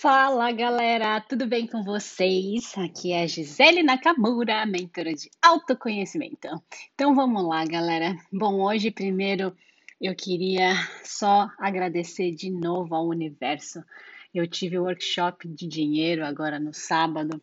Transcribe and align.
Fala 0.00 0.52
galera, 0.52 1.20
tudo 1.20 1.44
bem 1.44 1.66
com 1.66 1.82
vocês? 1.82 2.72
Aqui 2.78 3.10
é 3.10 3.22
a 3.22 3.26
Gisele 3.26 3.82
Nakamura, 3.82 4.64
mentora 4.64 5.12
de 5.12 5.28
autoconhecimento. 5.42 6.46
Então 6.94 7.16
vamos 7.16 7.44
lá, 7.44 7.64
galera. 7.64 8.16
Bom, 8.32 8.62
hoje 8.62 8.92
primeiro 8.92 9.52
eu 10.00 10.14
queria 10.14 10.72
só 11.02 11.50
agradecer 11.58 12.30
de 12.30 12.48
novo 12.48 12.94
ao 12.94 13.08
universo. 13.08 13.82
Eu 14.32 14.46
tive 14.46 14.78
o 14.78 14.84
workshop 14.84 15.48
de 15.48 15.66
dinheiro 15.66 16.24
agora 16.24 16.60
no 16.60 16.72
sábado. 16.72 17.42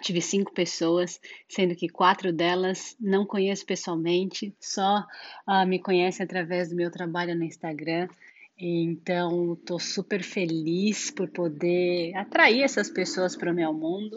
Tive 0.00 0.22
cinco 0.22 0.54
pessoas, 0.54 1.20
sendo 1.46 1.76
que 1.76 1.90
quatro 1.90 2.32
delas 2.32 2.96
não 2.98 3.26
conheço 3.26 3.66
pessoalmente, 3.66 4.54
só 4.58 5.04
uh, 5.46 5.66
me 5.66 5.78
conhecem 5.78 6.24
através 6.24 6.70
do 6.70 6.76
meu 6.76 6.90
trabalho 6.90 7.36
no 7.36 7.44
Instagram. 7.44 8.08
Então, 8.56 9.54
estou 9.54 9.80
super 9.80 10.22
feliz 10.22 11.10
por 11.10 11.28
poder 11.28 12.14
atrair 12.14 12.62
essas 12.62 12.88
pessoas 12.88 13.34
para 13.34 13.50
o 13.50 13.54
meu 13.54 13.72
mundo. 13.72 14.16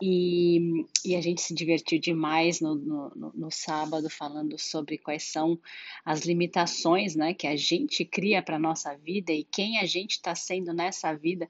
E, 0.00 0.84
e 1.04 1.16
a 1.16 1.20
gente 1.20 1.40
se 1.40 1.54
divertiu 1.54 1.98
demais 1.98 2.60
no, 2.60 2.74
no, 2.74 3.32
no, 3.34 3.50
sábado 3.50 4.10
falando 4.10 4.58
sobre 4.58 4.98
quais 4.98 5.24
são 5.24 5.58
as 6.04 6.20
limitações 6.20 7.16
né, 7.16 7.32
que 7.32 7.46
a 7.46 7.56
gente 7.56 8.04
cria 8.04 8.42
para 8.42 8.56
a 8.56 8.58
nossa 8.58 8.94
vida 8.96 9.32
e 9.32 9.44
quem 9.44 9.78
a 9.78 9.86
gente 9.86 10.12
está 10.12 10.34
sendo 10.34 10.72
nessa 10.74 11.12
vida 11.14 11.48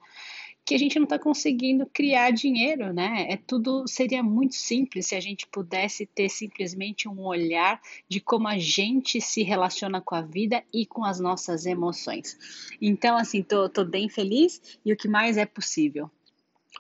que 0.65 0.75
a 0.75 0.79
gente 0.79 0.97
não 0.97 1.05
está 1.05 1.19
conseguindo 1.19 1.85
criar 1.87 2.31
dinheiro, 2.31 2.93
né? 2.93 3.27
É 3.29 3.37
tudo 3.37 3.87
seria 3.87 4.23
muito 4.23 4.55
simples 4.55 5.09
se 5.09 5.15
a 5.15 5.21
gente 5.21 5.47
pudesse 5.47 6.07
ter 6.07 6.31
simplesmente 6.31 7.07
um 7.07 7.21
olhar 7.21 7.81
de 8.09 8.19
como 8.19 8.49
a 8.49 8.57
gente 8.59 9.21
se 9.21 9.43
relaciona 9.43 10.01
com 10.01 10.15
a 10.15 10.23
vida 10.23 10.65
e 10.73 10.87
com 10.87 11.05
as 11.05 11.21
nossas 11.21 11.67
emoções. 11.67 12.39
Então, 12.81 13.17
assim, 13.17 13.43
tô, 13.43 13.69
tô 13.69 13.85
bem 13.85 14.09
feliz 14.09 14.79
e 14.85 14.93
o 14.93 14.97
que 14.97 15.07
mais 15.07 15.37
é 15.37 15.45
possível. 15.45 16.11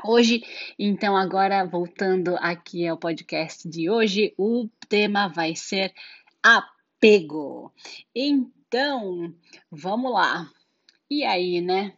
Hoje, 0.02 0.42
então, 0.78 1.16
agora 1.16 1.64
voltando 1.64 2.36
aqui 2.38 2.86
ao 2.86 2.96
podcast 2.96 3.68
de 3.68 3.90
hoje, 3.90 4.34
o 4.36 4.68
tema 4.88 5.28
vai 5.28 5.54
ser 5.54 5.92
apego. 6.42 7.70
Então, 8.14 9.32
vamos 9.70 10.10
lá. 10.10 10.50
E 11.08 11.22
aí, 11.22 11.60
né? 11.60 11.92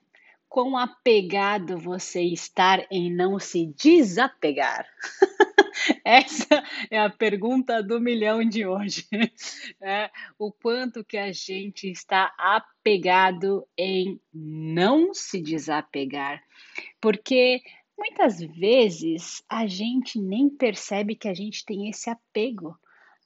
Quão 0.57 0.75
apegado 0.75 1.77
você 1.77 2.23
estar 2.23 2.87
em 2.91 3.15
não 3.15 3.39
se 3.39 3.67
desapegar? 3.77 4.89
Essa 6.03 6.65
é 6.91 6.99
a 6.99 7.11
pergunta 7.11 7.83
do 7.83 8.01
milhão 8.01 8.43
de 8.43 8.65
hoje. 8.65 9.07
É, 9.83 10.11
o 10.39 10.51
quanto 10.51 11.05
que 11.05 11.19
a 11.19 11.31
gente 11.31 11.91
está 11.91 12.35
apegado 12.39 13.69
em 13.77 14.19
não 14.33 15.13
se 15.13 15.43
desapegar. 15.43 16.43
Porque 17.03 17.61
muitas 17.99 18.41
vezes 18.41 19.45
a 19.51 19.67
gente 19.67 20.19
nem 20.19 20.49
percebe 20.49 21.15
que 21.15 21.29
a 21.29 21.35
gente 21.35 21.67
tem 21.67 21.91
esse 21.91 22.09
apego, 22.09 22.75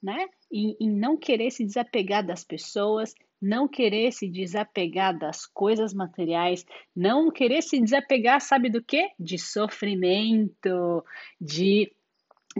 né? 0.03 0.27
Em, 0.51 0.75
em 0.81 0.91
não 0.91 1.15
querer 1.15 1.49
se 1.49 1.63
desapegar 1.63 2.25
das 2.25 2.43
pessoas, 2.43 3.15
não 3.41 3.67
querer 3.67 4.11
se 4.11 4.27
desapegar 4.29 5.17
das 5.17 5.45
coisas 5.45 5.93
materiais, 5.93 6.65
não 6.95 7.31
querer 7.31 7.63
se 7.63 7.81
desapegar, 7.81 8.39
sabe 8.39 8.69
do 8.69 8.83
que? 8.83 9.09
De 9.19 9.37
sofrimento, 9.37 11.03
de 11.39 11.91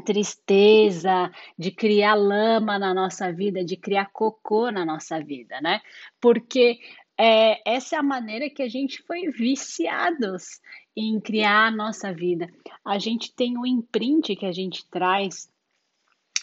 tristeza, 0.05 1.31
de 1.57 1.69
criar 1.69 2.15
lama 2.15 2.79
na 2.79 2.93
nossa 2.93 3.31
vida, 3.31 3.63
de 3.63 3.75
criar 3.75 4.05
cocô 4.05 4.71
na 4.71 4.85
nossa 4.85 5.19
vida, 5.21 5.59
né? 5.61 5.81
Porque 6.19 6.79
é, 7.17 7.61
essa 7.69 7.97
é 7.97 7.99
a 7.99 8.03
maneira 8.03 8.49
que 8.49 8.63
a 8.63 8.69
gente 8.69 9.03
foi 9.03 9.29
viciados 9.29 10.61
em 10.95 11.19
criar 11.19 11.67
a 11.67 11.71
nossa 11.71 12.13
vida. 12.13 12.47
A 12.85 12.97
gente 12.97 13.35
tem 13.35 13.57
um 13.57 13.65
imprint 13.65 14.35
que 14.35 14.45
a 14.45 14.51
gente 14.51 14.89
traz 14.89 15.50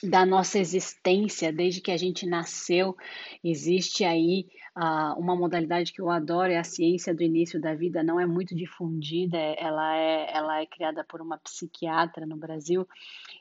da 0.03 0.25
nossa 0.25 0.59
existência, 0.59 1.53
desde 1.53 1.81
que 1.81 1.91
a 1.91 1.97
gente 1.97 2.25
nasceu, 2.25 2.97
existe 3.43 4.05
aí 4.05 4.47
uh, 4.77 5.19
uma 5.19 5.35
modalidade 5.35 5.93
que 5.93 6.01
eu 6.01 6.09
adoro, 6.09 6.53
é 6.53 6.59
a 6.59 6.65
ciência 6.65 7.15
do 7.15 7.23
início 7.23 7.61
da 7.61 7.75
vida, 7.75 8.03
não 8.03 8.21
é 8.21 8.27
muito 8.27 8.55
difundida, 8.55 9.37
ela 9.37 9.97
é, 9.97 10.37
ela 10.37 10.61
é 10.61 10.67
criada 10.67 11.05
por 11.05 11.21
uma 11.21 11.39
psiquiatra 11.39 12.25
no 12.25 12.37
Brasil, 12.37 12.87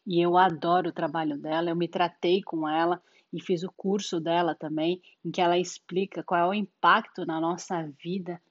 e 0.06 0.20
eu 0.20 0.38
adoro 0.38 0.90
o 0.90 0.94
trabalho 0.94 1.38
dela, 1.38 1.70
eu 1.70 1.76
me 1.76 1.88
tratei 1.88 2.42
com 2.42 2.68
ela 2.68 3.02
e 3.32 3.42
fiz 3.42 3.64
o 3.64 3.72
curso 3.72 4.20
dela 4.20 4.56
também, 4.56 5.02
em 5.24 5.30
que 5.30 5.42
ela 5.42 5.60
explica 5.60 6.24
qual 6.24 6.42
é 6.42 6.48
o 6.48 6.54
impacto 6.54 7.26
na 7.26 7.40
nossa 7.40 7.84
vida 8.04 8.42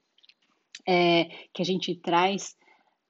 é, 0.86 1.24
que 1.52 1.62
a 1.62 1.64
gente 1.64 1.94
traz 1.96 2.56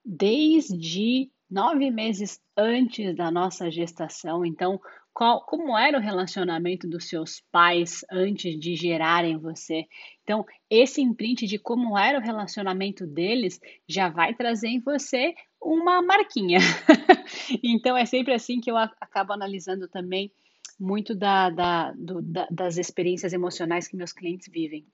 desde 0.05 1.31
nove 1.51 1.91
meses 1.91 2.41
antes 2.57 3.15
da 3.15 3.31
nossa 3.31 3.71
gestação. 3.71 4.45
Então, 4.45 4.81
qual, 5.17 5.47
como 5.47 5.79
era 5.79 5.97
o 5.97 6.01
relacionamento 6.01 6.87
dos 6.87 7.09
seus 7.09 7.41
pais 7.51 8.05
antes 8.13 8.61
de 8.61 8.77
gerarem 8.77 9.39
você? 9.39 9.87
Então, 10.23 10.45
esse 10.69 11.01
imprint 11.01 11.47
de 11.47 11.59
como 11.59 11.97
era 11.97 12.19
o 12.19 12.23
relacionamento 12.23 13.07
deles 13.07 13.59
já 13.89 14.11
vai 14.11 14.35
trazer 14.35 14.69
em 14.69 14.81
você 14.81 15.35
uma 15.59 16.03
marquinha. 16.03 16.59
então, 17.65 17.97
é 17.97 18.05
sempre 18.05 18.35
assim 18.35 18.61
que 18.61 18.71
eu 18.71 18.77
acabo 18.77 19.33
analisando 19.33 19.89
também 19.89 20.31
muito 20.79 21.15
da, 21.15 21.49
da, 21.49 21.93
do, 21.93 22.21
da, 22.21 22.47
das 22.51 22.77
experiências 22.77 23.33
emocionais 23.33 23.89
que 23.89 23.97
meus 23.97 24.13
clientes 24.13 24.49
vivem. 24.53 24.87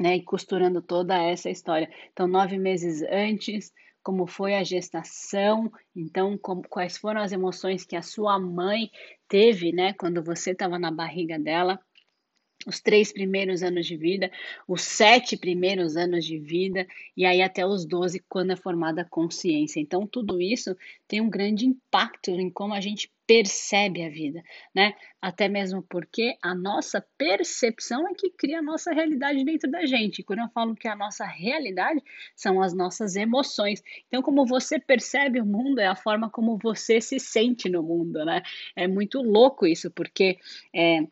Né, 0.00 0.16
e 0.16 0.22
costurando 0.22 0.80
toda 0.80 1.22
essa 1.22 1.50
história. 1.50 1.88
Então, 2.10 2.26
nove 2.26 2.56
meses 2.58 3.02
antes, 3.02 3.70
como 4.02 4.26
foi 4.26 4.54
a 4.54 4.64
gestação, 4.64 5.70
então 5.94 6.36
como, 6.38 6.62
quais 6.68 6.96
foram 6.96 7.20
as 7.20 7.32
emoções 7.32 7.84
que 7.84 7.96
a 7.96 8.02
sua 8.02 8.38
mãe 8.38 8.90
teve, 9.28 9.72
né, 9.72 9.92
quando 9.94 10.22
você 10.22 10.50
estava 10.50 10.78
na 10.78 10.90
barriga 10.90 11.38
dela, 11.38 11.78
os 12.66 12.80
três 12.80 13.12
primeiros 13.12 13.62
anos 13.62 13.86
de 13.86 13.96
vida, 13.96 14.30
os 14.66 14.82
sete 14.82 15.36
primeiros 15.36 15.96
anos 15.96 16.24
de 16.24 16.38
vida, 16.38 16.86
e 17.16 17.24
aí 17.24 17.42
até 17.42 17.66
os 17.66 17.84
doze, 17.84 18.22
quando 18.28 18.52
é 18.52 18.56
formada 18.56 19.02
a 19.02 19.08
consciência. 19.08 19.80
Então, 19.80 20.06
tudo 20.06 20.40
isso 20.40 20.76
tem 21.08 21.20
um 21.20 21.30
grande 21.30 21.66
impacto 21.66 22.30
em 22.30 22.50
como 22.50 22.74
a 22.74 22.80
gente 22.80 23.10
percebe 23.26 24.04
a 24.04 24.10
vida, 24.10 24.42
né? 24.74 24.94
Até 25.20 25.48
mesmo 25.48 25.82
porque 25.82 26.36
a 26.42 26.54
nossa 26.54 27.04
percepção 27.16 28.06
é 28.08 28.14
que 28.14 28.30
cria 28.30 28.58
a 28.58 28.62
nossa 28.62 28.92
realidade 28.92 29.44
dentro 29.44 29.70
da 29.70 29.86
gente. 29.86 30.22
Quando 30.22 30.40
eu 30.40 30.48
falo 30.48 30.74
que 30.74 30.88
a 30.88 30.96
nossa 30.96 31.24
realidade 31.24 32.02
são 32.34 32.60
as 32.60 32.74
nossas 32.74 33.16
emoções. 33.16 33.82
Então, 34.08 34.20
como 34.20 34.44
você 34.44 34.78
percebe 34.78 35.40
o 35.40 35.46
mundo 35.46 35.78
é 35.78 35.86
a 35.86 35.96
forma 35.96 36.28
como 36.28 36.58
você 36.58 37.00
se 37.00 37.18
sente 37.18 37.68
no 37.68 37.82
mundo, 37.82 38.24
né? 38.24 38.42
É 38.76 38.86
muito 38.86 39.22
louco 39.22 39.66
isso, 39.66 39.90
porque 39.90 40.36
é, 40.74 41.06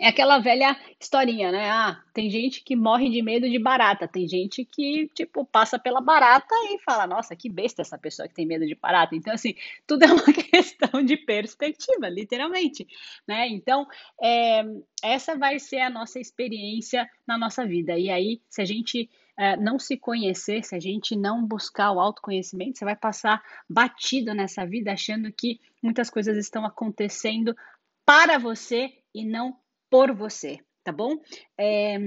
é 0.00 0.08
aquela 0.08 0.38
velha 0.38 0.76
historinha, 1.00 1.50
né? 1.50 1.70
Ah, 1.70 2.00
tem 2.14 2.30
gente 2.30 2.62
que 2.62 2.76
morre 2.76 3.10
de 3.10 3.20
medo 3.20 3.48
de 3.48 3.58
barata, 3.58 4.06
tem 4.06 4.28
gente 4.28 4.64
que, 4.64 5.08
tipo, 5.14 5.44
passa 5.44 5.78
pela 5.78 6.00
barata 6.00 6.54
e 6.70 6.78
fala, 6.78 7.06
nossa, 7.06 7.34
que 7.34 7.48
besta 7.48 7.82
essa 7.82 7.98
pessoa 7.98 8.28
que 8.28 8.34
tem 8.34 8.46
medo 8.46 8.66
de 8.66 8.74
barata. 8.76 9.16
Então, 9.16 9.32
assim, 9.32 9.54
tudo 9.86 10.04
é 10.04 10.12
uma 10.12 10.22
questão 10.32 11.02
de 11.04 11.16
perspectiva, 11.16 12.08
literalmente, 12.08 12.86
né? 13.26 13.48
Então, 13.48 13.86
é, 14.22 14.64
essa 15.02 15.36
vai 15.36 15.58
ser 15.58 15.80
a 15.80 15.90
nossa 15.90 16.20
experiência 16.20 17.08
na 17.26 17.36
nossa 17.36 17.66
vida. 17.66 17.98
E 17.98 18.08
aí, 18.08 18.40
se 18.48 18.62
a 18.62 18.64
gente 18.64 19.10
é, 19.36 19.56
não 19.56 19.78
se 19.78 19.96
conhecer, 19.96 20.64
se 20.64 20.74
a 20.74 20.80
gente 20.80 21.16
não 21.16 21.44
buscar 21.44 21.92
o 21.92 22.00
autoconhecimento, 22.00 22.78
você 22.78 22.84
vai 22.84 22.96
passar 22.96 23.42
batido 23.68 24.34
nessa 24.34 24.66
vida 24.66 24.92
achando 24.92 25.32
que 25.32 25.60
muitas 25.82 26.10
coisas 26.10 26.36
estão 26.36 26.64
acontecendo 26.64 27.56
para 28.04 28.38
você 28.38 28.92
e 29.14 29.24
não 29.24 29.56
por 29.90 30.14
você, 30.14 30.58
tá 30.84 30.92
bom? 30.92 31.16
É, 31.56 31.98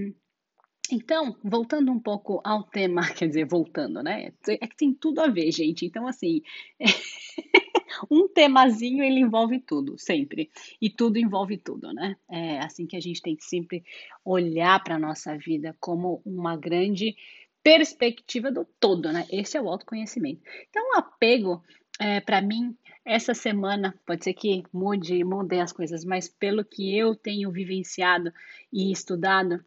então, 0.91 1.37
voltando 1.43 1.91
um 1.91 1.99
pouco 1.99 2.41
ao 2.43 2.63
tema, 2.63 3.01
quer 3.13 3.27
dizer, 3.27 3.45
voltando, 3.45 4.03
né? 4.03 4.33
É 4.47 4.67
que 4.67 4.75
tem 4.75 4.93
tudo 4.93 5.21
a 5.21 5.27
ver, 5.27 5.51
gente. 5.51 5.85
Então, 5.85 6.05
assim, 6.05 6.41
um 8.11 8.27
temazinho 8.27 9.03
ele 9.03 9.19
envolve 9.19 9.59
tudo, 9.59 9.97
sempre. 9.97 10.49
E 10.81 10.89
tudo 10.89 11.17
envolve 11.17 11.57
tudo, 11.57 11.93
né? 11.93 12.17
É 12.29 12.59
assim 12.59 12.85
que 12.85 12.97
a 12.97 13.01
gente 13.01 13.21
tem 13.21 13.35
que 13.35 13.45
sempre 13.45 13.83
olhar 14.25 14.83
para 14.83 14.95
a 14.95 14.99
nossa 14.99 15.37
vida 15.37 15.75
como 15.79 16.21
uma 16.25 16.57
grande 16.57 17.15
perspectiva 17.63 18.51
do 18.51 18.65
todo, 18.79 19.11
né? 19.13 19.25
Esse 19.31 19.57
é 19.57 19.61
o 19.61 19.69
autoconhecimento. 19.69 20.41
Então, 20.69 20.83
o 20.89 20.97
apego, 20.97 21.63
é, 21.99 22.19
para 22.19 22.41
mim, 22.41 22.75
essa 23.05 23.33
semana, 23.33 23.97
pode 24.05 24.23
ser 24.23 24.33
que 24.33 24.63
mude, 24.71 25.23
mudem 25.23 25.61
as 25.61 25.71
coisas, 25.71 26.05
mas 26.05 26.27
pelo 26.27 26.63
que 26.63 26.95
eu 26.97 27.15
tenho 27.15 27.51
vivenciado 27.51 28.31
e 28.71 28.91
estudado, 28.91 29.63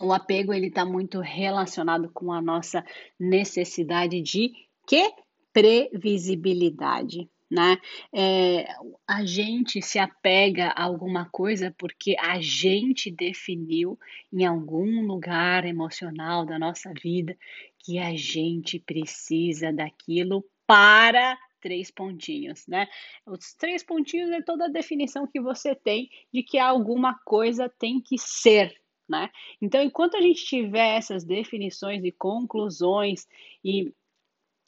o 0.00 0.12
apego 0.12 0.52
ele 0.52 0.68
está 0.68 0.84
muito 0.84 1.20
relacionado 1.20 2.10
com 2.12 2.32
a 2.32 2.40
nossa 2.40 2.84
necessidade 3.18 4.20
de 4.20 4.52
que 4.86 5.10
previsibilidade 5.52 7.28
né? 7.50 7.78
É, 8.12 8.66
a 9.06 9.24
gente 9.24 9.80
se 9.80 9.98
apega 9.98 10.68
a 10.68 10.82
alguma 10.82 11.26
coisa 11.26 11.74
porque 11.78 12.16
a 12.18 12.40
gente 12.40 13.10
definiu 13.10 13.98
em 14.32 14.44
algum 14.44 15.06
lugar 15.06 15.64
emocional 15.64 16.44
da 16.44 16.58
nossa 16.58 16.92
vida 17.00 17.36
que 17.78 17.98
a 17.98 18.16
gente 18.16 18.80
precisa 18.80 19.72
daquilo 19.72 20.44
para 20.66 21.38
três 21.60 21.90
pontinhos, 21.90 22.66
né? 22.66 22.88
Os 23.26 23.54
três 23.54 23.82
pontinhos 23.82 24.30
é 24.30 24.42
toda 24.42 24.66
a 24.66 24.70
definição 24.70 25.26
que 25.26 25.40
você 25.40 25.74
tem 25.74 26.10
de 26.32 26.42
que 26.42 26.58
alguma 26.58 27.18
coisa 27.24 27.68
tem 27.68 28.00
que 28.00 28.18
ser, 28.18 28.74
né? 29.08 29.30
Então, 29.60 29.82
enquanto 29.82 30.16
a 30.16 30.20
gente 30.20 30.44
tiver 30.44 30.96
essas 30.96 31.24
definições 31.24 32.04
e 32.04 32.12
conclusões 32.12 33.26
e, 33.64 33.92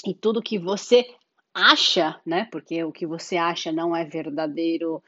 e 0.06 0.14
tudo 0.14 0.42
que 0.42 0.58
você 0.58 1.04
acha, 1.54 2.20
né? 2.24 2.48
Porque 2.50 2.84
o 2.84 2.92
que 2.92 3.06
você 3.06 3.36
acha 3.36 3.72
não 3.72 3.94
é 3.94 4.04
verdadeiro 4.04 5.02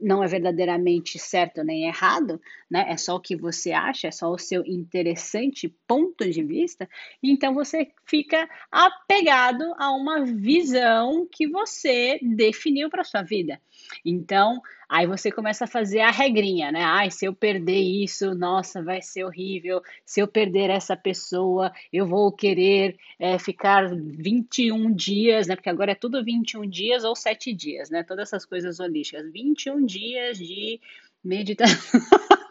não 0.00 0.22
é 0.22 0.26
verdadeiramente 0.26 1.18
certo 1.18 1.64
nem 1.64 1.86
errado, 1.86 2.40
né? 2.70 2.84
É 2.88 2.96
só 2.96 3.16
o 3.16 3.20
que 3.20 3.34
você 3.34 3.72
acha, 3.72 4.08
é 4.08 4.10
só 4.10 4.30
o 4.30 4.38
seu 4.38 4.64
interessante 4.66 5.74
ponto 5.86 6.28
de 6.28 6.42
vista. 6.42 6.88
Então 7.22 7.54
você 7.54 7.90
fica 8.04 8.48
apegado 8.70 9.64
a 9.78 9.90
uma 9.92 10.24
visão 10.24 11.26
que 11.30 11.46
você 11.48 12.18
definiu 12.22 12.90
para 12.90 13.04
sua 13.04 13.22
vida. 13.22 13.60
Então, 14.04 14.60
aí 14.88 15.06
você 15.06 15.30
começa 15.30 15.64
a 15.64 15.68
fazer 15.68 16.00
a 16.00 16.10
regrinha, 16.10 16.70
né? 16.72 16.82
Ai, 16.82 17.10
se 17.10 17.24
eu 17.24 17.34
perder 17.34 17.80
isso, 17.80 18.34
nossa, 18.34 18.82
vai 18.82 19.00
ser 19.00 19.24
horrível. 19.24 19.82
Se 20.04 20.20
eu 20.20 20.28
perder 20.28 20.70
essa 20.70 20.96
pessoa, 20.96 21.72
eu 21.92 22.06
vou 22.06 22.32
querer 22.32 22.96
é, 23.18 23.38
ficar 23.38 23.88
21 23.94 24.92
dias, 24.92 25.46
né? 25.46 25.56
Porque 25.56 25.70
agora 25.70 25.92
é 25.92 25.96
tudo 25.96 26.24
21 26.24 26.68
dias 26.68 27.04
ou 27.04 27.14
7 27.14 27.52
dias, 27.52 27.90
né? 27.90 28.02
Todas 28.02 28.28
essas 28.28 28.44
coisas 28.44 28.80
holísticas. 28.80 29.30
21 29.32 29.84
dias 29.86 30.38
de 30.38 30.80
meditação. 31.24 32.00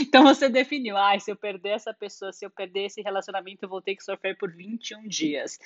Então 0.00 0.22
você 0.22 0.48
definiu, 0.48 0.96
ah, 0.96 1.18
se 1.18 1.30
eu 1.30 1.36
perder 1.36 1.70
essa 1.70 1.92
pessoa, 1.92 2.32
se 2.32 2.44
eu 2.44 2.50
perder 2.50 2.86
esse 2.86 3.02
relacionamento, 3.02 3.64
eu 3.64 3.68
vou 3.68 3.82
ter 3.82 3.96
que 3.96 4.04
sofrer 4.04 4.36
por 4.36 4.50
21 4.50 5.06
dias. 5.08 5.58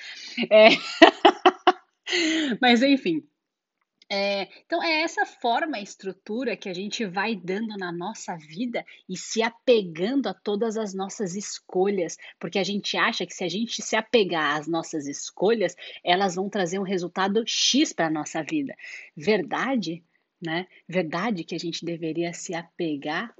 É... 0.51 0.69
Mas 2.61 2.83
enfim, 2.83 3.23
é, 4.15 4.47
então, 4.67 4.83
é 4.83 5.01
essa 5.01 5.25
forma 5.25 5.81
estrutura 5.81 6.55
que 6.55 6.69
a 6.69 6.75
gente 6.75 7.03
vai 7.07 7.35
dando 7.35 7.79
na 7.79 7.91
nossa 7.91 8.37
vida 8.37 8.85
e 9.09 9.17
se 9.17 9.43
apegando 9.43 10.27
a 10.27 10.35
todas 10.35 10.77
as 10.77 10.93
nossas 10.93 11.35
escolhas, 11.35 12.19
porque 12.39 12.59
a 12.59 12.63
gente 12.63 12.95
acha 12.95 13.25
que 13.25 13.33
se 13.33 13.43
a 13.43 13.49
gente 13.49 13.81
se 13.81 13.97
apegar 13.97 14.61
às 14.61 14.69
nossas 14.69 15.07
escolhas, 15.07 15.75
elas 16.05 16.35
vão 16.35 16.51
trazer 16.51 16.79
um 16.79 16.83
resultado 16.83 17.43
X 17.47 17.95
para 17.95 18.09
a 18.09 18.11
nossa 18.11 18.43
vida. 18.43 18.77
Verdade, 19.17 20.05
né? 20.43 20.67
Verdade 20.87 21.43
que 21.43 21.55
a 21.55 21.59
gente 21.59 21.83
deveria 21.83 22.35
se 22.35 22.55
apegar 22.55 23.35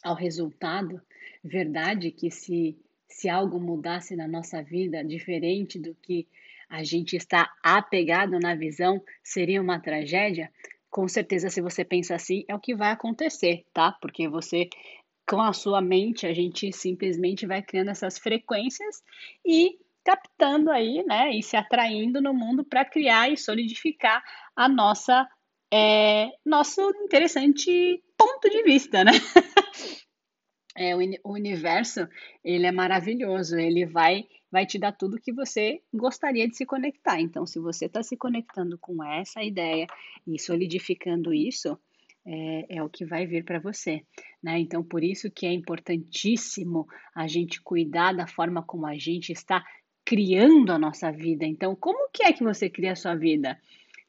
ao 0.00 0.14
resultado. 0.14 1.02
Verdade 1.42 2.12
que 2.12 2.30
se, 2.30 2.78
se 3.08 3.28
algo 3.28 3.58
mudasse 3.58 4.14
na 4.14 4.28
nossa 4.28 4.62
vida 4.62 5.02
diferente 5.02 5.76
do 5.76 5.92
que 5.96 6.28
a 6.72 6.82
gente 6.82 7.14
está 7.14 7.52
apegado 7.62 8.40
na 8.40 8.54
visão, 8.54 9.02
seria 9.22 9.60
uma 9.60 9.78
tragédia? 9.78 10.50
Com 10.90 11.06
certeza, 11.06 11.50
se 11.50 11.60
você 11.60 11.84
pensa 11.84 12.14
assim, 12.14 12.44
é 12.48 12.54
o 12.54 12.58
que 12.58 12.74
vai 12.74 12.90
acontecer, 12.90 13.66
tá? 13.74 13.92
Porque 14.00 14.26
você, 14.26 14.70
com 15.28 15.42
a 15.42 15.52
sua 15.52 15.82
mente, 15.82 16.26
a 16.26 16.32
gente 16.32 16.72
simplesmente 16.72 17.46
vai 17.46 17.60
criando 17.60 17.90
essas 17.90 18.18
frequências 18.18 19.02
e 19.44 19.78
captando 20.02 20.70
aí, 20.70 21.04
né, 21.06 21.30
e 21.36 21.42
se 21.42 21.58
atraindo 21.58 22.22
no 22.22 22.32
mundo 22.32 22.64
para 22.64 22.86
criar 22.86 23.30
e 23.30 23.36
solidificar 23.36 24.24
a 24.56 24.66
nossa, 24.66 25.28
é, 25.70 26.30
nosso 26.44 26.80
interessante 27.04 28.02
ponto 28.16 28.48
de 28.48 28.62
vista, 28.62 29.04
né? 29.04 29.12
é, 30.74 30.96
o 30.96 31.32
universo, 31.32 32.08
ele 32.42 32.66
é 32.66 32.72
maravilhoso, 32.72 33.58
ele 33.58 33.84
vai 33.84 34.26
vai 34.52 34.66
te 34.66 34.78
dar 34.78 34.92
tudo 34.92 35.20
que 35.20 35.32
você 35.32 35.80
gostaria 35.92 36.46
de 36.46 36.54
se 36.54 36.66
conectar. 36.66 37.18
Então, 37.18 37.46
se 37.46 37.58
você 37.58 37.86
está 37.86 38.02
se 38.02 38.18
conectando 38.18 38.76
com 38.76 39.02
essa 39.02 39.42
ideia 39.42 39.86
e 40.26 40.38
solidificando 40.38 41.32
isso, 41.32 41.78
é, 42.26 42.76
é 42.76 42.82
o 42.82 42.90
que 42.90 43.06
vai 43.06 43.26
vir 43.26 43.44
para 43.44 43.58
você. 43.58 44.04
Né? 44.42 44.58
Então, 44.58 44.84
por 44.84 45.02
isso 45.02 45.30
que 45.30 45.46
é 45.46 45.52
importantíssimo 45.52 46.86
a 47.14 47.26
gente 47.26 47.62
cuidar 47.62 48.12
da 48.12 48.26
forma 48.26 48.62
como 48.62 48.86
a 48.86 48.94
gente 48.94 49.32
está 49.32 49.64
criando 50.04 50.70
a 50.70 50.78
nossa 50.78 51.10
vida. 51.10 51.46
Então, 51.46 51.74
como 51.74 52.10
que 52.12 52.22
é 52.22 52.32
que 52.32 52.44
você 52.44 52.68
cria 52.68 52.92
a 52.92 52.96
sua 52.96 53.14
vida? 53.14 53.58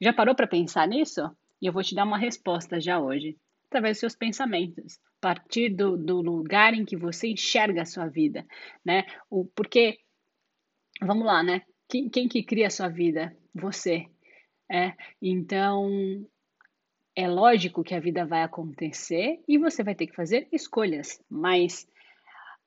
Já 0.02 0.12
parou 0.12 0.36
para 0.36 0.46
pensar 0.46 0.88
nisso? 0.88 1.22
E 1.62 1.68
eu 1.68 1.72
vou 1.72 1.84
te 1.84 1.96
dar 1.96 2.04
uma 2.04 2.18
resposta 2.18 2.82
já 2.82 3.00
hoje, 3.00 3.38
através 3.68 3.96
dos 3.96 4.00
seus 4.02 4.16
pensamentos, 4.16 5.00
a 5.20 5.22
partir 5.22 5.70
do, 5.70 5.96
do 5.96 6.20
lugar 6.20 6.74
em 6.74 6.84
que 6.84 6.98
você 6.98 7.30
enxerga 7.30 7.84
a 7.84 7.86
sua 7.86 8.08
vida, 8.08 8.46
né? 8.84 9.06
O, 9.30 9.46
porque 9.46 10.00
vamos 11.04 11.26
lá, 11.26 11.44
né? 11.44 11.62
Quem, 11.90 12.10
quem 12.10 12.28
que 12.28 12.44
cria 12.44 12.68
a 12.68 12.72
sua 12.72 12.90
vida? 12.90 13.36
Você. 13.54 14.08
É, 14.72 14.94
então, 15.22 16.26
é 17.16 17.28
lógico 17.28 17.84
que 17.84 17.94
a 17.94 18.00
vida 18.00 18.26
vai 18.26 18.44
acontecer 18.44 19.42
e 19.48 19.58
você 19.58 19.84
vai 19.84 19.94
ter 19.94 20.08
que 20.08 20.16
fazer 20.16 20.48
escolhas, 20.52 21.22
mas 21.30 21.88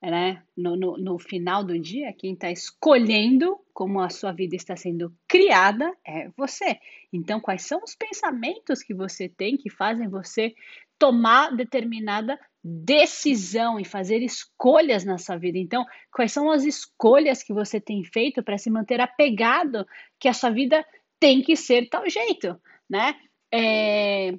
né, 0.01 0.43
no, 0.55 0.75
no, 0.75 0.97
no 0.97 1.19
final 1.19 1.63
do 1.63 1.77
dia, 1.79 2.13
quem 2.13 2.33
está 2.33 2.51
escolhendo 2.51 3.57
como 3.73 3.99
a 3.99 4.09
sua 4.09 4.31
vida 4.31 4.55
está 4.55 4.75
sendo 4.75 5.13
criada 5.27 5.95
é 6.05 6.29
você. 6.37 6.79
Então, 7.11 7.39
quais 7.39 7.63
são 7.63 7.81
os 7.83 7.95
pensamentos 7.95 8.81
que 8.81 8.93
você 8.93 9.27
tem 9.27 9.57
que 9.57 9.69
fazem 9.69 10.07
você 10.07 10.53
tomar 10.99 11.55
determinada 11.55 12.39
decisão 12.63 13.79
e 13.79 13.85
fazer 13.85 14.21
escolhas 14.21 15.05
na 15.05 15.17
sua 15.17 15.37
vida. 15.37 15.57
Então, 15.57 15.85
quais 16.11 16.31
são 16.31 16.51
as 16.51 16.65
escolhas 16.65 17.41
que 17.41 17.53
você 17.53 17.79
tem 17.79 18.03
feito 18.03 18.43
para 18.43 18.57
se 18.57 18.69
manter 18.69 18.99
apegado 18.99 19.87
que 20.19 20.27
a 20.27 20.33
sua 20.33 20.49
vida 20.49 20.85
tem 21.19 21.41
que 21.41 21.55
ser 21.55 21.87
tal 21.87 22.09
jeito, 22.09 22.59
né? 22.89 23.15
É... 23.53 24.37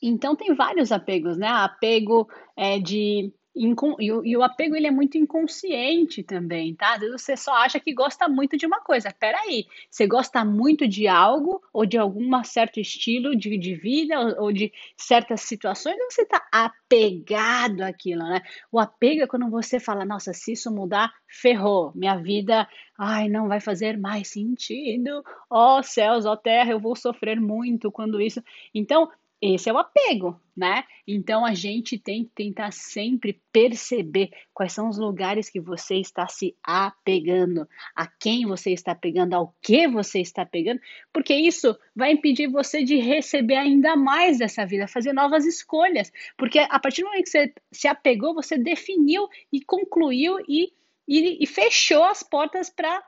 Então 0.00 0.36
tem 0.36 0.54
vários 0.54 0.92
apegos, 0.92 1.36
né? 1.36 1.48
Apego 1.48 2.28
é, 2.56 2.78
de 2.78 3.32
e 3.56 4.36
o, 4.36 4.42
apego 4.42 4.74
ele 4.74 4.88
é 4.88 4.90
muito 4.90 5.16
inconsciente 5.16 6.24
também, 6.24 6.74
tá? 6.74 6.94
Às 6.94 7.00
vezes 7.00 7.22
você 7.22 7.36
só 7.36 7.54
acha 7.54 7.78
que 7.78 7.94
gosta 7.94 8.28
muito 8.28 8.56
de 8.56 8.66
uma 8.66 8.80
coisa. 8.80 9.14
Peraí, 9.18 9.66
você 9.88 10.08
gosta 10.08 10.44
muito 10.44 10.88
de 10.88 11.06
algo 11.06 11.62
ou 11.72 11.86
de 11.86 11.96
algum 11.96 12.42
certo 12.42 12.80
estilo 12.80 13.36
de, 13.36 13.56
de 13.56 13.74
vida 13.76 14.18
ou, 14.18 14.46
ou 14.46 14.52
de 14.52 14.72
certas 14.96 15.42
situações 15.42 15.96
ou 16.00 16.10
você 16.10 16.22
está 16.22 16.44
apegado 16.50 17.82
àquilo, 17.82 18.24
né? 18.24 18.42
O 18.72 18.80
apego 18.80 19.22
é 19.22 19.26
quando 19.26 19.48
você 19.48 19.78
fala, 19.78 20.04
nossa, 20.04 20.32
se 20.32 20.52
isso 20.52 20.74
mudar, 20.74 21.12
ferrou, 21.28 21.92
minha 21.94 22.16
vida, 22.16 22.68
ai, 22.98 23.28
não 23.28 23.46
vai 23.46 23.60
fazer 23.60 23.96
mais 23.96 24.28
sentido. 24.28 25.22
Ó 25.48 25.78
oh, 25.78 25.82
céus, 25.82 26.26
ó 26.26 26.32
oh, 26.32 26.36
terra, 26.36 26.72
eu 26.72 26.80
vou 26.80 26.96
sofrer 26.96 27.40
muito 27.40 27.92
quando 27.92 28.20
isso. 28.20 28.42
Então, 28.74 29.08
esse 29.52 29.68
é 29.68 29.72
o 29.72 29.78
apego, 29.78 30.40
né? 30.56 30.84
Então 31.06 31.44
a 31.44 31.52
gente 31.52 31.98
tem 31.98 32.24
que 32.24 32.30
tentar 32.30 32.72
sempre 32.72 33.42
perceber 33.52 34.30
quais 34.54 34.72
são 34.72 34.88
os 34.88 34.96
lugares 34.96 35.50
que 35.50 35.60
você 35.60 35.96
está 35.96 36.26
se 36.26 36.56
apegando, 36.62 37.68
a 37.94 38.06
quem 38.06 38.46
você 38.46 38.70
está 38.70 38.94
pegando, 38.94 39.34
ao 39.34 39.54
que 39.60 39.86
você 39.86 40.20
está 40.20 40.46
pegando, 40.46 40.80
porque 41.12 41.34
isso 41.34 41.76
vai 41.94 42.12
impedir 42.12 42.46
você 42.46 42.82
de 42.82 42.96
receber 42.96 43.56
ainda 43.56 43.94
mais 43.96 44.38
dessa 44.38 44.64
vida, 44.64 44.88
fazer 44.88 45.12
novas 45.12 45.44
escolhas, 45.44 46.10
porque 46.38 46.58
a 46.58 46.78
partir 46.78 47.02
do 47.02 47.08
momento 47.08 47.24
que 47.24 47.30
você 47.30 47.54
se 47.70 47.86
apegou, 47.86 48.34
você 48.34 48.56
definiu 48.56 49.28
e 49.52 49.62
concluiu 49.62 50.38
e, 50.48 50.72
e, 51.06 51.44
e 51.44 51.46
fechou 51.46 52.04
as 52.04 52.22
portas 52.22 52.70
para 52.70 53.02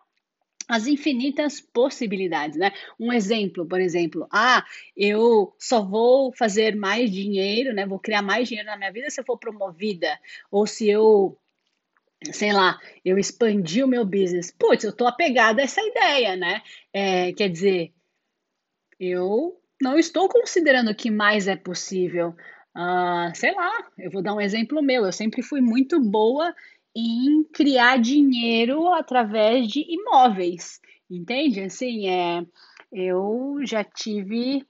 as 0.68 0.86
infinitas 0.86 1.60
possibilidades, 1.60 2.58
né? 2.58 2.72
Um 2.98 3.12
exemplo, 3.12 3.66
por 3.66 3.80
exemplo, 3.80 4.26
ah, 4.30 4.64
eu 4.96 5.54
só 5.58 5.82
vou 5.82 6.32
fazer 6.32 6.74
mais 6.74 7.10
dinheiro, 7.10 7.72
né? 7.72 7.86
Vou 7.86 7.98
criar 7.98 8.22
mais 8.22 8.48
dinheiro 8.48 8.68
na 8.68 8.76
minha 8.76 8.92
vida 8.92 9.08
se 9.10 9.20
eu 9.20 9.24
for 9.24 9.38
promovida, 9.38 10.18
ou 10.50 10.66
se 10.66 10.88
eu, 10.88 11.38
sei 12.32 12.52
lá, 12.52 12.78
eu 13.04 13.18
expandi 13.18 13.82
o 13.84 13.88
meu 13.88 14.04
business. 14.04 14.50
Putz, 14.50 14.84
eu 14.84 14.92
tô 14.92 15.06
apegada 15.06 15.60
a 15.60 15.64
essa 15.64 15.80
ideia, 15.80 16.36
né? 16.36 16.62
É, 16.92 17.32
quer 17.32 17.48
dizer, 17.48 17.92
eu 18.98 19.60
não 19.80 19.98
estou 19.98 20.28
considerando 20.28 20.94
que 20.94 21.10
mais 21.10 21.46
é 21.46 21.56
possível. 21.56 22.34
Uh, 22.74 23.34
sei 23.34 23.54
lá, 23.54 23.72
eu 23.98 24.10
vou 24.10 24.22
dar 24.22 24.34
um 24.34 24.40
exemplo 24.40 24.82
meu. 24.82 25.06
Eu 25.06 25.12
sempre 25.12 25.42
fui 25.42 25.60
muito 25.60 26.00
boa 26.00 26.54
em 26.98 27.44
criar 27.44 27.98
dinheiro 27.98 28.88
através 28.94 29.68
de 29.68 29.84
imóveis, 29.86 30.80
entende? 31.10 31.60
Assim, 31.60 32.08
é, 32.08 32.46
eu 32.90 33.58
já 33.64 33.84
tive, 33.84 34.66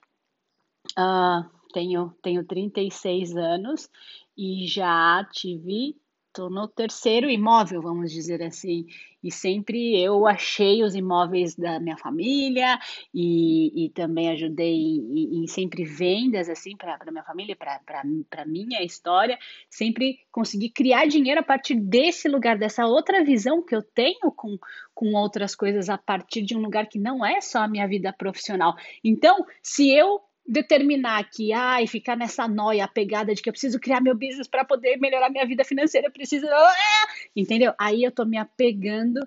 uh, 0.99 1.49
tenho, 1.73 2.13
tenho 2.21 2.45
36 2.45 3.37
anos 3.37 3.89
e 4.37 4.67
já 4.67 5.25
tive, 5.33 5.97
estou 6.27 6.51
no 6.51 6.67
terceiro 6.67 7.31
imóvel, 7.31 7.81
vamos 7.81 8.11
dizer 8.11 8.43
assim. 8.43 8.89
E 9.27 9.33
sempre 9.33 10.01
eu 10.01 10.25
achei 10.25 10.85
os 10.85 10.95
imóveis 10.95 11.57
da 11.57 11.81
minha 11.81 11.97
família 11.97 12.79
e, 13.13 13.87
e 13.87 13.91
também 13.91 14.31
ajudei 14.31 14.77
em, 14.77 15.43
em 15.43 15.47
sempre 15.49 15.85
vendas 15.85 16.49
assim 16.49 16.77
para 16.77 16.97
minha 17.11 17.25
família, 17.25 17.57
para 17.57 18.47
minha 18.47 18.85
história, 18.85 19.37
sempre 19.69 20.21
consegui 20.31 20.71
criar 20.71 21.07
dinheiro 21.07 21.41
a 21.41 21.45
partir 21.45 21.75
desse 21.75 22.29
lugar, 22.29 22.57
dessa 22.57 22.87
outra 22.87 23.25
visão 23.25 23.61
que 23.61 23.75
eu 23.75 23.83
tenho 23.83 24.31
com, 24.37 24.57
com 24.95 25.13
outras 25.15 25.57
coisas 25.57 25.89
a 25.89 25.99
partir 25.99 26.43
de 26.43 26.57
um 26.57 26.61
lugar 26.61 26.87
que 26.87 26.99
não 26.99 27.27
é 27.27 27.41
só 27.41 27.59
a 27.59 27.69
minha 27.69 27.89
vida 27.89 28.13
profissional. 28.13 28.77
Então, 29.03 29.45
se 29.61 29.91
eu 29.91 30.21
determinar 30.47 31.29
que, 31.31 31.53
ai, 31.53 31.87
ficar 31.87 32.17
nessa 32.17 32.47
noia, 32.47 32.87
pegada 32.87 33.35
de 33.35 33.43
que 33.43 33.49
eu 33.49 33.53
preciso 33.53 33.81
criar 33.81 34.01
meu 34.01 34.15
business 34.15 34.47
para 34.47 34.65
poder 34.65 34.97
melhorar 34.99 35.31
minha 35.31 35.47
vida 35.47 35.65
financeira, 35.65 36.07
eu 36.07 36.13
preciso, 36.13 36.47
ah! 36.47 37.07
entendeu? 37.35 37.73
Aí 37.79 38.05
eu 38.05 38.13
tô 38.13 38.25
me 38.25 38.39
apegando, 38.39 39.21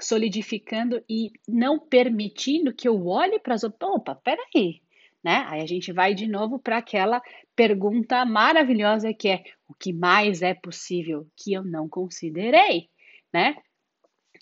solidificando 0.00 1.02
e 1.08 1.30
não 1.46 1.78
permitindo 1.78 2.72
que 2.74 2.88
eu 2.88 3.06
olhe 3.06 3.38
para 3.38 3.54
as 3.54 3.64
outras, 3.64 3.90
opa, 3.90 4.14
peraí, 4.14 4.80
né? 5.22 5.44
Aí 5.48 5.60
a 5.60 5.66
gente 5.66 5.92
vai 5.92 6.14
de 6.14 6.26
novo 6.26 6.58
para 6.58 6.78
aquela 6.78 7.22
pergunta 7.54 8.24
maravilhosa 8.24 9.12
que 9.12 9.28
é 9.28 9.44
o 9.68 9.74
que 9.74 9.92
mais 9.92 10.42
é 10.42 10.54
possível 10.54 11.26
que 11.36 11.52
eu 11.52 11.62
não 11.62 11.88
considerei, 11.88 12.88
né? 13.32 13.56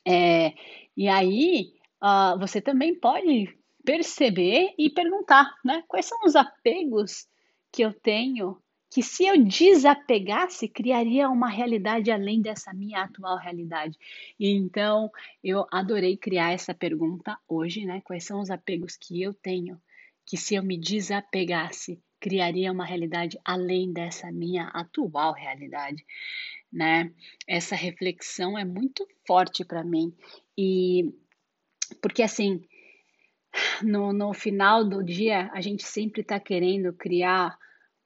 É, 0.06 0.54
e 0.96 1.08
aí 1.08 1.72
uh, 2.02 2.38
você 2.38 2.60
também 2.60 2.98
pode 2.98 3.54
perceber 3.84 4.74
e 4.78 4.90
perguntar, 4.90 5.54
né? 5.64 5.82
Quais 5.88 6.06
são 6.06 6.18
os 6.24 6.36
apegos 6.36 7.26
que 7.72 7.82
eu 7.82 7.92
tenho 7.92 8.60
que 8.90 9.04
se 9.04 9.24
eu 9.24 9.42
desapegasse, 9.44 10.66
criaria 10.66 11.30
uma 11.30 11.48
realidade 11.48 12.10
além 12.10 12.42
dessa 12.42 12.74
minha 12.74 13.02
atual 13.04 13.38
realidade. 13.38 13.96
E 14.38 14.50
então, 14.50 15.08
eu 15.44 15.64
adorei 15.70 16.16
criar 16.16 16.50
essa 16.50 16.74
pergunta 16.74 17.38
hoje, 17.48 17.86
né? 17.86 18.00
Quais 18.04 18.24
são 18.24 18.40
os 18.40 18.50
apegos 18.50 18.96
que 18.96 19.22
eu 19.22 19.32
tenho 19.32 19.80
que 20.26 20.36
se 20.36 20.54
eu 20.54 20.62
me 20.62 20.76
desapegasse, 20.76 22.00
criaria 22.20 22.70
uma 22.70 22.84
realidade 22.84 23.38
além 23.44 23.92
dessa 23.92 24.30
minha 24.30 24.68
atual 24.68 25.32
realidade, 25.32 26.04
né? 26.72 27.12
Essa 27.46 27.76
reflexão 27.76 28.58
é 28.58 28.64
muito 28.64 29.06
forte 29.26 29.64
para 29.64 29.84
mim 29.84 30.12
e 30.58 31.12
porque 32.00 32.22
assim, 32.22 32.62
no, 33.82 34.12
no 34.12 34.32
final 34.32 34.84
do 34.84 35.02
dia, 35.02 35.50
a 35.52 35.60
gente 35.60 35.82
sempre 35.82 36.22
está 36.22 36.38
querendo 36.38 36.92
criar 36.92 37.56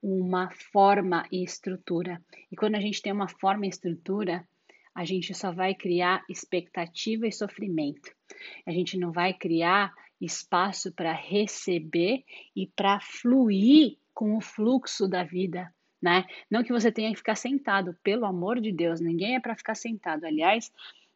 uma 0.01 0.49
forma 0.71 1.25
e 1.31 1.43
estrutura. 1.43 2.21
E 2.51 2.55
quando 2.55 2.75
a 2.75 2.79
gente 2.79 3.01
tem 3.01 3.11
uma 3.11 3.27
forma 3.27 3.65
e 3.65 3.69
estrutura, 3.69 4.47
a 4.93 5.03
gente 5.03 5.33
só 5.33 5.51
vai 5.51 5.75
criar 5.75 6.23
expectativa 6.29 7.27
e 7.27 7.31
sofrimento. 7.31 8.11
A 8.65 8.71
gente 8.71 8.97
não 8.97 9.11
vai 9.11 9.33
criar 9.33 9.93
espaço 10.21 10.91
para 10.93 11.11
receber 11.11 12.23
e 12.55 12.67
para 12.67 12.99
fluir 13.01 13.97
com 14.13 14.37
o 14.37 14.41
fluxo 14.41 15.07
da 15.07 15.23
vida, 15.23 15.73
né? 16.01 16.25
Não 16.49 16.63
que 16.63 16.71
você 16.71 16.91
tenha 16.91 17.11
que 17.11 17.17
ficar 17.17 17.35
sentado, 17.35 17.97
pelo 18.01 18.25
amor 18.25 18.61
de 18.61 18.71
Deus, 18.71 19.01
ninguém 19.01 19.35
é 19.35 19.39
para 19.39 19.57
ficar 19.57 19.75
sentado. 19.75 20.23
Aliás, 20.23 20.71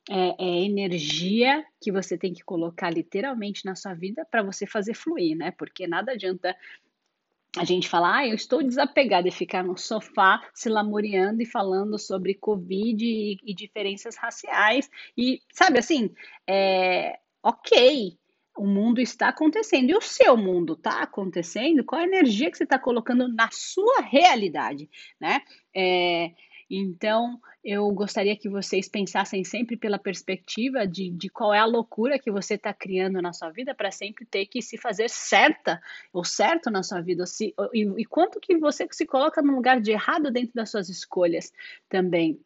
é, 0.09 0.35
é, 0.39 0.65
energia 0.65 1.63
que 1.79 1.91
você 1.91 2.17
tem 2.17 2.33
que 2.33 2.43
colocar 2.43 2.89
literalmente 2.89 3.63
na 3.63 3.75
sua 3.75 3.93
vida 3.93 4.25
para 4.29 4.41
você 4.41 4.65
fazer 4.65 4.95
fluir, 4.95 5.37
né? 5.37 5.51
Porque 5.51 5.85
nada 5.85 6.13
adianta 6.13 6.55
a 7.55 7.63
gente 7.63 7.87
falar, 7.87 8.17
ah, 8.17 8.27
eu 8.27 8.35
estou 8.35 8.63
desapegada 8.63 9.27
e 9.27 9.31
ficar 9.31 9.63
no 9.63 9.77
sofá 9.77 10.41
se 10.53 10.69
lamuriando 10.69 11.41
e 11.41 11.45
falando 11.45 11.97
sobre 11.97 12.33
Covid 12.33 13.03
e, 13.05 13.37
e 13.43 13.53
diferenças 13.53 14.15
raciais. 14.17 14.89
E, 15.17 15.41
sabe 15.53 15.79
assim, 15.79 16.11
é, 16.47 17.19
ok, 17.43 18.17
o 18.57 18.67
mundo 18.67 18.99
está 18.99 19.29
acontecendo. 19.29 19.89
E 19.89 19.95
o 19.95 20.01
seu 20.01 20.35
mundo 20.35 20.73
está 20.73 21.01
acontecendo? 21.01 21.83
Qual 21.83 22.01
a 22.01 22.03
energia 22.03 22.51
que 22.51 22.57
você 22.57 22.65
está 22.65 22.77
colocando 22.77 23.27
na 23.27 23.49
sua 23.51 24.01
realidade, 24.01 24.89
né? 25.19 25.41
É, 25.75 26.31
então, 26.69 27.39
eu 27.63 27.89
gostaria 27.91 28.37
que 28.37 28.47
vocês 28.47 28.87
pensassem 28.87 29.43
sempre 29.43 29.75
pela 29.75 29.97
perspectiva 29.97 30.85
de, 30.85 31.09
de 31.09 31.27
qual 31.27 31.51
é 31.53 31.57
a 31.57 31.65
loucura 31.65 32.19
que 32.19 32.29
você 32.29 32.53
está 32.53 32.71
criando 32.73 33.19
na 33.21 33.33
sua 33.33 33.49
vida 33.49 33.73
para 33.73 33.89
sempre 33.89 34.23
ter 34.23 34.45
que 34.45 34.61
se 34.61 34.77
fazer 34.77 35.09
certa 35.09 35.81
ou 36.13 36.23
certo 36.23 36.69
na 36.69 36.83
sua 36.83 37.01
vida. 37.01 37.25
Se, 37.25 37.55
e, 37.73 37.81
e 37.97 38.05
quanto 38.05 38.39
que 38.39 38.55
você 38.57 38.87
se 38.91 39.05
coloca 39.05 39.41
no 39.41 39.55
lugar 39.55 39.81
de 39.81 39.91
errado 39.91 40.29
dentro 40.29 40.53
das 40.53 40.69
suas 40.69 40.89
escolhas 40.89 41.51
também. 41.89 42.39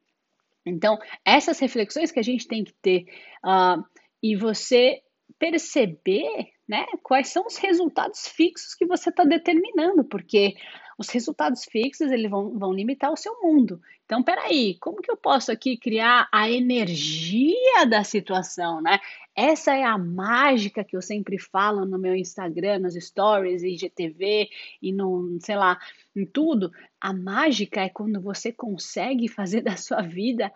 Então, 0.65 0.97
essas 1.25 1.59
reflexões 1.59 2.11
que 2.11 2.19
a 2.19 2.23
gente 2.23 2.47
tem 2.47 2.63
que 2.63 2.73
ter 2.81 3.05
uh, 3.45 3.83
e 4.21 4.37
você 4.37 5.01
perceber 5.37 6.53
né, 6.65 6.85
quais 7.01 7.27
são 7.27 7.45
os 7.45 7.57
resultados 7.57 8.27
fixos 8.29 8.73
que 8.73 8.85
você 8.85 9.09
está 9.09 9.25
determinando, 9.25 10.05
porque 10.05 10.55
os 10.97 11.09
resultados 11.09 11.65
fixos 11.65 12.11
eles 12.11 12.29
vão, 12.29 12.57
vão 12.57 12.73
limitar 12.73 13.11
o 13.11 13.17
seu 13.17 13.41
mundo. 13.41 13.81
Então, 14.05 14.21
peraí, 14.21 14.77
como 14.79 15.01
que 15.01 15.09
eu 15.09 15.17
posso 15.17 15.51
aqui 15.51 15.77
criar 15.77 16.27
a 16.31 16.49
energia 16.49 17.85
da 17.89 18.03
situação, 18.03 18.81
né? 18.81 18.99
Essa 19.35 19.73
é 19.73 19.83
a 19.83 19.97
mágica 19.97 20.83
que 20.83 20.95
eu 20.95 21.01
sempre 21.01 21.39
falo 21.39 21.85
no 21.85 21.97
meu 21.97 22.15
Instagram, 22.15 22.79
nos 22.79 22.93
stories, 22.93 23.63
IGTV 23.63 24.47
e 24.81 24.93
no, 24.93 25.37
sei 25.39 25.55
lá, 25.55 25.79
em 26.15 26.25
tudo. 26.25 26.71
A 27.01 27.11
mágica 27.11 27.81
é 27.81 27.89
quando 27.89 28.21
você 28.21 28.51
consegue 28.51 29.27
fazer 29.27 29.61
da 29.61 29.75
sua 29.75 30.01
vida 30.01 30.51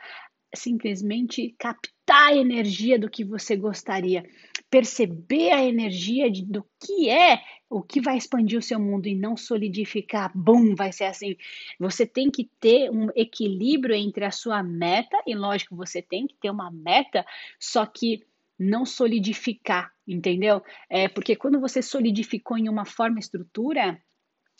simplesmente 0.55 1.55
captar 1.57 2.29
a 2.29 2.35
energia 2.35 2.97
do 2.97 3.09
que 3.09 3.23
você 3.23 3.55
gostaria, 3.55 4.23
perceber 4.69 5.51
a 5.51 5.63
energia 5.63 6.29
de, 6.29 6.43
do 6.43 6.65
que 6.79 7.09
é 7.09 7.41
o 7.69 7.81
que 7.81 7.99
vai 7.99 8.17
expandir 8.17 8.57
o 8.57 8.61
seu 8.61 8.79
mundo 8.79 9.07
e 9.07 9.15
não 9.15 9.35
solidificar, 9.35 10.31
bum, 10.35 10.73
vai 10.75 10.91
ser 10.91 11.05
assim. 11.05 11.35
Você 11.79 12.05
tem 12.05 12.29
que 12.31 12.49
ter 12.59 12.89
um 12.89 13.09
equilíbrio 13.15 13.95
entre 13.95 14.23
a 14.23 14.31
sua 14.31 14.63
meta, 14.63 15.21
e 15.25 15.35
lógico, 15.35 15.75
você 15.75 16.01
tem 16.01 16.27
que 16.27 16.35
ter 16.35 16.49
uma 16.49 16.71
meta, 16.71 17.25
só 17.59 17.85
que 17.85 18.25
não 18.57 18.85
solidificar, 18.85 19.91
entendeu? 20.07 20.63
É 20.89 21.07
porque 21.07 21.35
quando 21.35 21.59
você 21.59 21.81
solidificou 21.81 22.57
em 22.57 22.69
uma 22.69 22.85
forma 22.85 23.19
estrutura, 23.19 24.01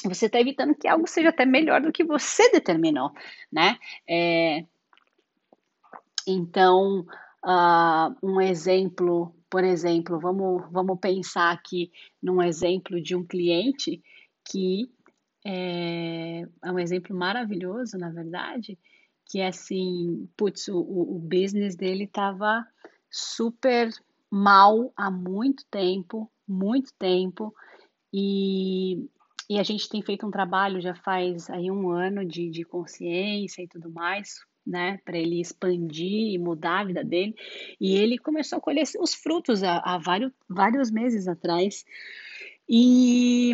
você 0.03 0.27
está 0.27 0.39
evitando 0.39 0.75
que 0.75 0.87
algo 0.87 1.07
seja 1.07 1.29
até 1.29 1.45
melhor 1.45 1.81
do 1.81 1.91
que 1.91 2.03
você 2.03 2.51
determinou, 2.51 3.11
né? 3.51 3.77
É, 4.07 4.65
então, 6.27 7.05
uh, 7.43 8.15
um 8.21 8.39
exemplo, 8.41 9.33
por 9.49 9.63
exemplo, 9.63 10.19
vamos, 10.19 10.63
vamos 10.71 10.99
pensar 10.99 11.51
aqui 11.51 11.91
num 12.21 12.41
exemplo 12.41 13.01
de 13.01 13.15
um 13.15 13.25
cliente 13.25 14.01
que 14.43 14.89
é, 15.45 16.41
é 16.63 16.71
um 16.71 16.79
exemplo 16.79 17.15
maravilhoso, 17.15 17.97
na 17.97 18.09
verdade, 18.09 18.77
que 19.25 19.39
é 19.39 19.47
assim, 19.47 20.29
putz, 20.35 20.67
o, 20.67 20.79
o 20.79 21.19
business 21.19 21.75
dele 21.75 22.05
estava 22.05 22.65
super 23.09 23.89
mal 24.29 24.91
há 24.95 25.09
muito 25.09 25.65
tempo, 25.71 26.29
muito 26.47 26.93
tempo, 26.97 27.53
e, 28.13 29.09
e 29.49 29.59
a 29.59 29.63
gente 29.63 29.87
tem 29.87 30.01
feito 30.01 30.25
um 30.25 30.31
trabalho 30.31 30.81
já 30.81 30.95
faz 30.95 31.49
aí 31.49 31.71
um 31.71 31.89
ano 31.89 32.25
de, 32.25 32.49
de 32.49 32.63
consciência 32.63 33.61
e 33.61 33.67
tudo 33.67 33.89
mais, 33.89 34.35
né, 34.67 34.99
para 35.05 35.17
ele 35.17 35.39
expandir 35.39 36.33
e 36.33 36.37
mudar 36.37 36.79
a 36.79 36.83
vida 36.83 37.03
dele. 37.03 37.35
E 37.79 37.95
ele 37.95 38.17
começou 38.17 38.57
a 38.57 38.61
colher 38.61 38.83
os 38.99 39.13
frutos 39.13 39.63
há, 39.63 39.77
há 39.83 39.97
vários, 39.97 40.31
vários 40.49 40.91
meses 40.91 41.27
atrás. 41.27 41.85
E 42.69 43.53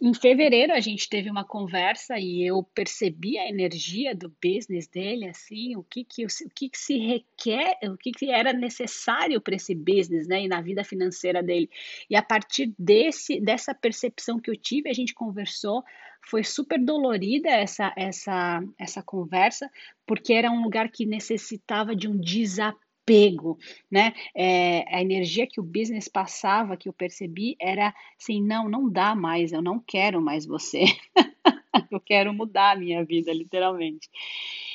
em 0.00 0.14
fevereiro 0.14 0.72
a 0.72 0.80
gente 0.80 1.10
teve 1.10 1.30
uma 1.30 1.44
conversa 1.44 2.18
e 2.18 2.42
eu 2.42 2.62
percebi 2.62 3.36
a 3.36 3.46
energia 3.46 4.14
do 4.14 4.34
business 4.42 4.88
dele, 4.88 5.28
assim, 5.28 5.76
o 5.76 5.82
que 5.82 6.02
que, 6.04 6.24
o 6.24 6.28
que, 6.54 6.70
que 6.70 6.78
se 6.78 6.96
requer, 6.96 7.76
o 7.84 7.98
que, 7.98 8.12
que 8.12 8.30
era 8.30 8.54
necessário 8.54 9.42
para 9.42 9.56
esse 9.56 9.74
business, 9.74 10.26
né, 10.26 10.44
e 10.44 10.48
na 10.48 10.62
vida 10.62 10.82
financeira 10.82 11.42
dele. 11.42 11.68
E 12.08 12.16
a 12.16 12.22
partir 12.22 12.74
desse, 12.78 13.38
dessa 13.40 13.74
percepção 13.74 14.40
que 14.40 14.50
eu 14.50 14.56
tive, 14.56 14.88
a 14.88 14.94
gente 14.94 15.12
conversou, 15.12 15.84
foi 16.22 16.42
super 16.42 16.82
dolorida 16.82 17.50
essa, 17.50 17.92
essa, 17.94 18.62
essa 18.78 19.02
conversa, 19.02 19.70
porque 20.06 20.32
era 20.32 20.50
um 20.50 20.62
lugar 20.62 20.90
que 20.90 21.04
necessitava 21.04 21.94
de 21.94 22.08
um 22.08 22.18
desapego 22.18 22.85
apego, 23.06 23.56
né? 23.88 24.12
É, 24.34 24.84
a 24.94 25.00
energia 25.00 25.46
que 25.46 25.60
o 25.60 25.62
business 25.62 26.08
passava, 26.08 26.76
que 26.76 26.88
eu 26.88 26.92
percebi, 26.92 27.56
era 27.60 27.94
assim: 28.20 28.42
não, 28.42 28.68
não 28.68 28.90
dá 28.90 29.14
mais, 29.14 29.52
eu 29.52 29.62
não 29.62 29.78
quero 29.78 30.20
mais 30.20 30.44
você. 30.44 30.84
eu 31.90 32.00
quero 32.00 32.34
mudar 32.34 32.72
a 32.72 32.78
minha 32.78 33.04
vida, 33.04 33.32
literalmente. 33.32 34.10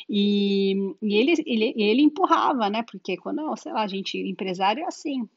E, 0.09 0.73
e 1.01 1.15
ele, 1.15 1.33
ele, 1.45 1.73
ele 1.75 2.01
empurrava, 2.01 2.69
né? 2.69 2.83
Porque 2.83 3.17
quando, 3.17 3.55
sei 3.57 3.73
lá, 3.73 3.83
a 3.83 3.87
gente, 3.87 4.17
empresário 4.17 4.83
é 4.83 4.87
assim, 4.87 5.27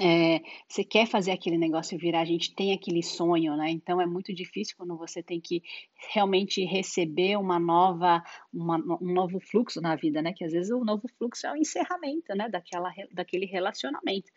é, 0.00 0.40
você 0.68 0.82
quer 0.82 1.06
fazer 1.06 1.30
aquele 1.30 1.56
negócio 1.56 1.96
virar, 1.96 2.20
a 2.22 2.24
gente 2.24 2.52
tem 2.54 2.72
aquele 2.72 3.02
sonho, 3.02 3.56
né? 3.56 3.70
Então 3.70 4.00
é 4.00 4.06
muito 4.06 4.34
difícil 4.34 4.74
quando 4.76 4.96
você 4.96 5.22
tem 5.22 5.40
que 5.40 5.62
realmente 6.12 6.64
receber 6.64 7.36
uma 7.36 7.60
nova, 7.60 8.22
uma, 8.52 8.76
um 9.00 9.12
novo 9.12 9.38
fluxo 9.38 9.80
na 9.80 9.94
vida, 9.94 10.20
né? 10.20 10.32
Que 10.32 10.44
às 10.44 10.52
vezes 10.52 10.72
o 10.72 10.84
novo 10.84 11.06
fluxo 11.16 11.46
é 11.46 11.52
o 11.52 11.56
encerramento, 11.56 12.34
né? 12.34 12.48
Daquela, 12.48 12.92
daquele 13.12 13.46
relacionamento. 13.46 14.32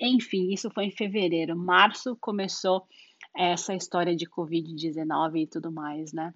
Enfim, 0.00 0.50
isso 0.50 0.70
foi 0.70 0.86
em 0.86 0.90
fevereiro. 0.90 1.54
Março 1.56 2.16
começou 2.18 2.86
essa 3.36 3.74
história 3.74 4.16
de 4.16 4.26
Covid-19 4.26 5.42
e 5.42 5.46
tudo 5.46 5.70
mais, 5.70 6.12
né? 6.12 6.32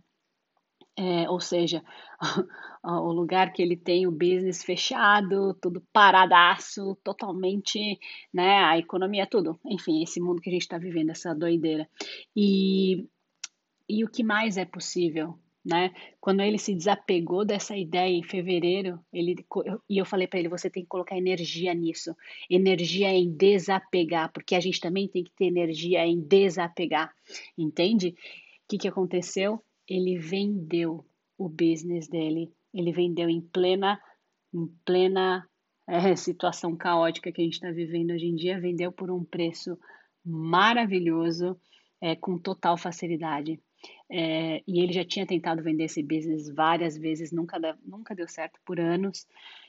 É, 0.99 1.29
ou 1.29 1.39
seja, 1.39 1.85
o 2.83 3.13
lugar 3.13 3.53
que 3.53 3.61
ele 3.61 3.77
tem 3.77 4.07
o 4.07 4.11
business 4.11 4.65
fechado, 4.65 5.53
tudo 5.61 5.83
paradaço, 5.93 6.97
totalmente, 7.05 7.99
né, 8.33 8.65
a 8.65 8.79
economia, 8.79 9.27
tudo. 9.27 9.59
Enfim, 9.67 10.03
esse 10.03 10.21
mundo 10.21 10.41
que 10.41 10.49
a 10.49 10.53
gente 10.53 10.63
está 10.63 10.79
vivendo, 10.79 11.11
essa 11.11 11.35
doideira. 11.35 11.87
E, 12.35 13.07
e 13.89 14.05
o 14.05 14.09
que 14.09 14.23
mais 14.25 14.57
é 14.57 14.65
possível, 14.65 15.39
né? 15.67 15.93
Quando 16.21 16.41
ele 16.43 16.59
se 16.59 16.73
desapegou 16.73 17.45
dessa 17.45 17.77
ideia 17.77 18.15
em 18.15 18.23
fevereiro, 18.23 19.01
ele 19.13 19.35
e 19.91 19.99
eu 19.99 20.07
falei 20.07 20.29
para 20.29 20.39
ele, 20.39 20.49
você 20.49 20.71
tem 20.71 20.85
que 20.85 20.89
colocar 20.89 21.19
energia 21.19 21.75
nisso, 21.75 22.17
energia 22.49 23.13
em 23.13 23.31
desapegar, 23.37 24.33
porque 24.33 24.55
a 24.55 24.61
gente 24.61 24.81
também 24.81 25.09
tem 25.09 25.25
que 25.25 25.33
ter 25.33 25.47
energia 25.47 26.07
em 26.07 26.21
desapegar, 26.21 27.13
entende? 27.59 28.11
O 28.11 28.69
que, 28.69 28.79
que 28.79 28.89
aconteceu? 28.89 29.61
Ele 29.89 30.19
vendeu 30.19 31.05
o 31.39 31.49
business 31.49 32.09
dele, 32.09 32.53
ele 32.73 32.93
vendeu 32.93 33.29
em 33.29 33.41
plena, 33.41 34.01
em 34.53 34.67
plena 34.85 35.47
é, 35.87 36.17
situação 36.17 36.77
caótica 36.77 37.31
que 37.31 37.41
a 37.41 37.45
gente 37.45 37.55
está 37.55 37.71
vivendo 37.71 38.11
hoje 38.11 38.27
em 38.27 38.35
dia, 38.35 38.61
vendeu 38.61 38.91
por 38.91 39.11
um 39.11 39.25
preço 39.25 39.79
maravilhoso, 40.25 41.57
é, 42.01 42.17
com 42.17 42.39
total 42.39 42.77
facilidade. 42.77 43.61
É, 44.11 44.63
e 44.67 44.81
ele 44.81 44.93
já 44.93 45.05
tinha 45.05 45.27
tentado 45.27 45.63
vender 45.63 45.85
esse 45.85 46.03
business 46.03 46.49
várias 46.49 46.97
vezes, 46.97 47.31
nunca, 47.31 47.59
nunca 47.85 48.15
deu 48.15 48.29
certo 48.29 48.59
por 48.65 48.81
anos. 48.81 49.27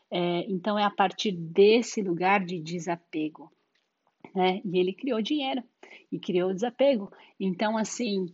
É, 0.09 0.39
então 0.49 0.77
é 0.77 0.83
a 0.83 0.89
partir 0.89 1.31
desse 1.31 2.01
lugar 2.01 2.43
de 2.43 2.59
desapego. 2.59 3.51
Né? 4.33 4.61
E 4.65 4.79
ele 4.79 4.93
criou 4.93 5.21
dinheiro 5.21 5.63
e 6.11 6.19
criou 6.19 6.53
desapego. 6.53 7.11
Então, 7.39 7.77
assim, 7.77 8.33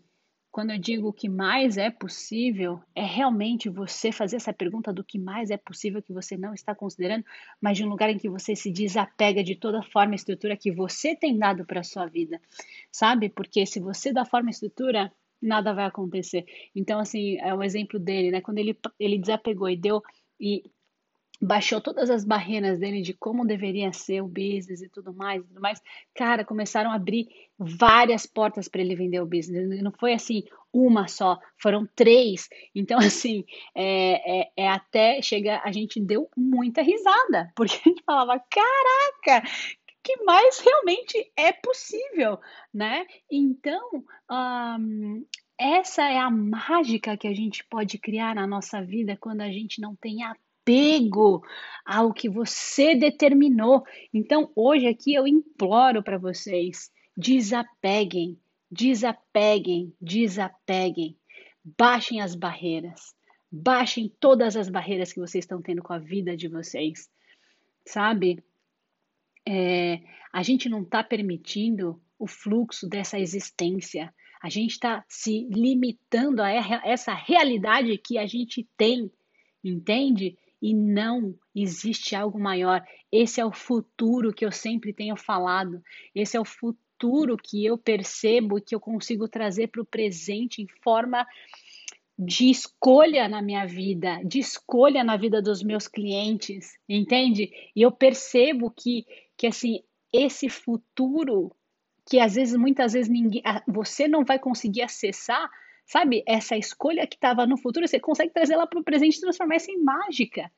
quando 0.54 0.70
eu 0.70 0.78
digo 0.78 1.08
o 1.08 1.14
que 1.14 1.28
mais 1.28 1.78
é 1.78 1.90
possível, 1.90 2.80
é 2.96 3.04
realmente 3.04 3.70
você 3.70 4.12
fazer 4.12 4.36
essa 4.36 4.54
pergunta 4.54 4.94
do 4.94 5.04
que 5.04 5.18
mais 5.18 5.50
é 5.50 5.58
possível 5.58 6.00
que 6.00 6.14
você 6.14 6.38
não 6.38 6.54
está 6.54 6.76
considerando, 6.76 7.26
mas 7.60 7.76
de 7.76 7.84
um 7.84 7.90
lugar 7.90 8.12
em 8.12 8.20
que 8.20 8.30
você 8.30 8.56
se 8.56 8.70
desapega 8.72 9.44
de 9.44 9.56
toda 9.56 9.82
forma 9.82 10.14
e 10.14 10.16
estrutura 10.16 10.56
que 10.56 10.72
você 10.72 11.16
tem 11.16 11.36
dado 11.40 11.66
para 11.66 11.80
a 11.80 11.84
sua 11.84 12.06
vida, 12.06 12.40
sabe? 12.92 13.30
Porque 13.30 13.66
se 13.66 13.80
você 13.80 14.14
dá 14.14 14.26
forma 14.26 14.50
e 14.50 14.52
estrutura, 14.52 15.12
nada 15.42 15.74
vai 15.74 15.86
acontecer. 15.86 16.46
Então, 16.76 17.00
assim, 17.00 17.36
é 17.40 17.52
o 17.52 17.64
exemplo 17.64 18.00
dele, 18.00 18.30
né? 18.30 18.40
Quando 18.40 18.60
ele, 18.60 18.78
ele 19.00 19.18
desapegou 19.18 19.68
e 19.68 19.76
deu. 19.76 20.04
E 20.40 20.62
baixou 21.44 21.82
todas 21.82 22.10
as 22.10 22.24
barreiras 22.24 22.80
dele 22.80 23.02
de 23.02 23.14
como 23.14 23.46
deveria 23.46 23.92
ser 23.92 24.22
o 24.22 24.28
business 24.28 24.82
e 24.82 24.90
tudo 24.90 25.14
mais, 25.14 25.44
tudo 25.46 25.60
mais. 25.60 25.82
Cara, 26.16 26.46
começaram 26.46 26.92
a 26.92 26.96
abrir 26.96 27.28
várias 27.58 28.26
portas 28.26 28.68
para 28.68 28.82
ele 28.82 28.96
vender 28.96 29.20
o 29.20 29.26
business. 29.26 29.82
Não 29.82 29.92
foi 29.92 30.14
assim 30.14 30.44
uma 30.72 31.08
só, 31.08 31.38
foram 31.58 31.88
três. 31.96 32.48
Então, 32.74 32.98
assim, 33.00 33.46
é, 33.76 34.42
é, 34.42 34.52
é 34.58 34.70
até 34.70 35.22
chegar, 35.22 35.62
a 35.66 35.72
gente 35.72 36.00
deu 36.00 36.30
muita 36.36 36.82
risada, 36.82 37.52
porque 37.56 37.76
a 37.76 37.90
gente 37.90 38.04
falava, 38.04 38.42
caraca, 38.50 39.48
que 40.02 40.24
mais 40.24 40.60
realmente 40.60 41.32
é 41.36 41.52
possível, 41.52 42.40
né? 42.74 43.06
Então, 43.32 44.04
essa 45.58 46.10
é 46.10 46.18
a 46.18 46.30
mágica 46.30 47.16
que 47.16 47.28
a 47.28 47.34
gente 47.34 47.64
pode 47.66 47.98
criar 47.98 48.36
na 48.36 48.48
nossa 48.48 48.82
vida 48.82 49.18
quando 49.20 49.42
a 49.42 49.50
gente 49.50 49.80
não 49.80 49.96
tem 49.96 50.24
a 50.24 50.36
apego 50.64 51.44
ao 51.86 52.14
que 52.14 52.30
você 52.30 52.96
determinou. 52.96 53.84
Então, 54.14 54.52
hoje 54.56 54.88
aqui 54.88 55.14
eu 55.14 55.28
imploro 55.28 56.02
para 56.02 56.18
vocês: 56.18 56.92
desapeguem, 57.16 58.40
desapeguem, 58.72 59.94
desapeguem. 60.02 61.18
Baixem 61.78 62.22
as 62.22 62.36
barreiras. 62.36 63.14
Baixem 63.52 64.12
todas 64.20 64.58
as 64.58 64.70
barreiras 64.70 65.14
que 65.14 65.20
vocês 65.20 65.44
estão 65.44 65.62
tendo 65.62 65.84
com 65.84 65.94
a 65.94 66.00
vida 66.00 66.36
de 66.36 66.48
vocês. 66.48 67.10
Sabe? 67.86 68.44
É, 69.48 70.02
a 70.32 70.42
gente 70.42 70.68
não 70.70 70.82
está 70.82 71.04
permitindo 71.04 72.02
o 72.18 72.26
fluxo 72.26 72.88
dessa 72.88 73.20
existência. 73.20 74.14
A 74.42 74.50
gente 74.50 74.72
está 74.72 75.06
se 75.08 75.48
limitando 75.52 76.42
a 76.42 76.50
essa 76.50 77.14
realidade 77.14 77.98
que 77.98 78.18
a 78.18 78.26
gente 78.26 78.68
tem, 78.76 79.10
entende? 79.64 80.38
E 80.64 80.74
não 80.74 81.36
existe 81.54 82.16
algo 82.16 82.40
maior. 82.40 82.82
Esse 83.12 83.42
é 83.42 83.46
o 83.46 83.52
futuro 83.52 84.34
que 84.34 84.46
eu 84.46 84.52
sempre 84.52 84.94
tenho 84.94 85.18
falado. 85.18 85.84
Esse 86.16 86.38
é 86.38 86.40
o 86.40 86.46
futuro 86.46 87.36
que 87.36 87.66
eu 87.66 87.78
percebo 87.78 88.62
que 88.62 88.74
eu 88.74 88.80
consigo 88.80 89.28
trazer 89.28 89.68
para 89.68 89.82
o 89.82 89.86
presente 89.86 90.62
em 90.62 90.68
forma 90.82 91.28
de 92.18 92.50
escolha 92.50 93.28
na 93.28 93.42
minha 93.42 93.66
vida, 93.66 94.22
de 94.24 94.40
escolha 94.40 95.04
na 95.04 95.18
vida 95.18 95.42
dos 95.42 95.62
meus 95.62 95.86
clientes, 95.86 96.78
entende? 96.88 97.52
E 97.76 97.82
eu 97.82 97.92
percebo 97.92 98.72
que, 98.72 99.06
que 99.36 99.48
assim, 99.48 99.82
esse 100.14 100.48
futuro 100.48 101.54
que 102.10 102.20
às 102.20 102.36
vezes, 102.36 102.56
muitas 102.56 102.94
vezes, 102.94 103.10
ninguém, 103.10 103.42
você 103.68 104.08
não 104.08 104.24
vai 104.24 104.38
conseguir 104.38 104.82
acessar, 104.82 105.50
Sabe, 105.86 106.24
essa 106.26 106.58
escolha 106.58 107.06
que 107.06 107.16
estava 107.16 107.46
no 107.46 107.58
futuro, 107.58 107.88
você 107.88 108.00
consegue 108.00 108.34
trazer 108.34 108.54
ela 108.54 108.68
para 108.68 108.80
o 108.80 108.84
presente 108.84 109.18
e 109.18 109.22
transformar 109.22 109.58
isso 109.58 109.72
em 109.72 109.84
mágica. 109.84 110.52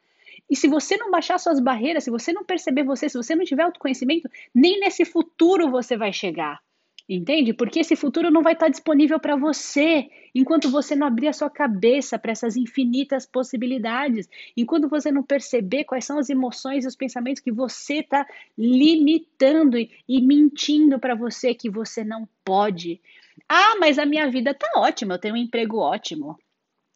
E 0.49 0.55
se 0.55 0.67
você 0.67 0.97
não 0.97 1.09
baixar 1.09 1.39
suas 1.39 1.59
barreiras, 1.59 2.03
se 2.03 2.11
você 2.11 2.31
não 2.31 2.43
perceber 2.43 2.83
você, 2.83 3.09
se 3.09 3.17
você 3.17 3.35
não 3.35 3.43
tiver 3.43 3.63
autoconhecimento, 3.63 4.29
nem 4.53 4.79
nesse 4.79 5.03
futuro 5.05 5.71
você 5.71 5.97
vai 5.97 6.13
chegar. 6.13 6.59
Entende? 7.07 7.53
Porque 7.53 7.81
esse 7.81 7.95
futuro 7.95 8.31
não 8.31 8.41
vai 8.41 8.53
estar 8.53 8.67
disponível 8.67 9.19
para 9.19 9.35
você 9.35 10.09
enquanto 10.33 10.71
você 10.71 10.95
não 10.95 11.05
abrir 11.05 11.27
a 11.27 11.33
sua 11.33 11.51
cabeça 11.51 12.17
para 12.17 12.31
essas 12.31 12.57
infinitas 12.57 13.27
possibilidades, 13.27 14.27
enquanto 14.57 14.89
você 14.89 15.11
não 15.11 15.21
perceber 15.21 15.83
quais 15.83 16.03
são 16.03 16.17
as 16.17 16.31
emoções 16.31 16.83
e 16.83 16.87
os 16.87 16.95
pensamentos 16.95 17.43
que 17.43 17.51
você 17.51 17.99
está 17.99 18.25
limitando 18.57 19.77
e 19.77 20.21
mentindo 20.21 20.99
para 20.99 21.13
você 21.13 21.53
que 21.53 21.69
você 21.69 22.03
não 22.03 22.27
pode. 22.43 22.99
Ah, 23.49 23.75
mas 23.79 23.99
a 23.99 24.05
minha 24.05 24.29
vida 24.29 24.53
tá 24.53 24.67
ótima, 24.77 25.15
eu 25.15 25.19
tenho 25.19 25.35
um 25.35 25.37
emprego 25.37 25.77
ótimo. 25.77 26.37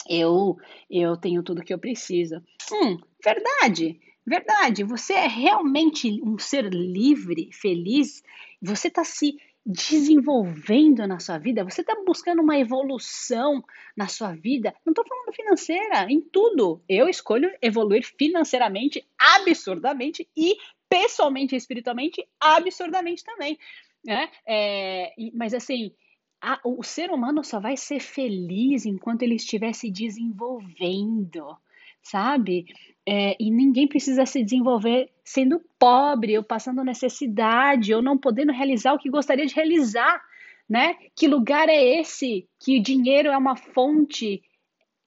Eu, 0.07 0.57
eu 0.89 1.15
tenho 1.17 1.43
tudo 1.43 1.63
que 1.63 1.73
eu 1.73 1.79
preciso. 1.79 2.41
Hum, 2.71 2.97
verdade, 3.23 3.99
verdade. 4.25 4.83
Você 4.83 5.13
é 5.13 5.27
realmente 5.27 6.19
um 6.23 6.39
ser 6.39 6.65
livre, 6.73 7.49
feliz. 7.53 8.23
Você 8.61 8.87
está 8.87 9.03
se 9.03 9.37
desenvolvendo 9.65 11.05
na 11.05 11.19
sua 11.19 11.37
vida, 11.37 11.63
você 11.63 11.81
está 11.81 11.95
buscando 12.03 12.41
uma 12.41 12.57
evolução 12.57 13.63
na 13.95 14.07
sua 14.07 14.33
vida. 14.33 14.73
Não 14.83 14.91
estou 14.91 15.05
falando 15.05 15.35
financeira, 15.35 16.11
em 16.11 16.21
tudo. 16.21 16.81
Eu 16.89 17.07
escolho 17.07 17.51
evoluir 17.61 18.03
financeiramente, 18.17 19.05
absurdamente, 19.17 20.27
e 20.35 20.55
pessoalmente 20.89 21.53
e 21.53 21.57
espiritualmente, 21.57 22.27
absurdamente 22.39 23.23
também. 23.23 23.59
Né? 24.03 24.29
É, 24.47 25.13
mas 25.35 25.53
assim, 25.53 25.91
a, 26.41 26.59
o 26.63 26.83
ser 26.83 27.11
humano 27.11 27.43
só 27.43 27.59
vai 27.59 27.75
ser 27.75 27.99
feliz 27.99 28.85
enquanto 28.85 29.23
ele 29.23 29.35
estiver 29.35 29.73
se 29.73 29.91
desenvolvendo, 29.91 31.57
sabe? 32.01 32.65
É, 33.05 33.35
e 33.39 33.51
ninguém 33.51 33.87
precisa 33.87 34.25
se 34.25 34.43
desenvolver 34.43 35.11
sendo 35.23 35.61
pobre, 35.77 36.37
ou 36.37 36.43
passando 36.43 36.83
necessidade, 36.83 37.93
ou 37.93 38.01
não 38.01 38.17
podendo 38.17 38.51
realizar 38.51 38.93
o 38.93 38.99
que 38.99 39.09
gostaria 39.09 39.45
de 39.45 39.55
realizar, 39.55 40.21
né? 40.67 40.95
Que 41.15 41.27
lugar 41.27 41.67
é 41.67 41.99
esse 41.99 42.47
que 42.59 42.79
o 42.79 42.83
dinheiro 42.83 43.29
é 43.29 43.37
uma 43.37 43.55
fonte 43.55 44.41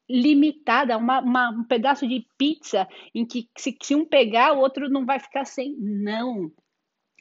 limitada, 0.09 0.99
uma, 0.99 1.21
uma, 1.21 1.51
um 1.51 1.65
pedaço 1.65 2.07
de 2.07 2.27
pizza 2.37 2.87
em 3.15 3.25
que 3.25 3.49
se, 3.57 3.77
se 3.81 3.95
um 3.95 4.05
pegar, 4.05 4.53
o 4.53 4.59
outro 4.59 4.91
não 4.91 5.07
vai 5.07 5.19
ficar 5.19 5.45
sem? 5.45 5.75
Não. 5.79 6.53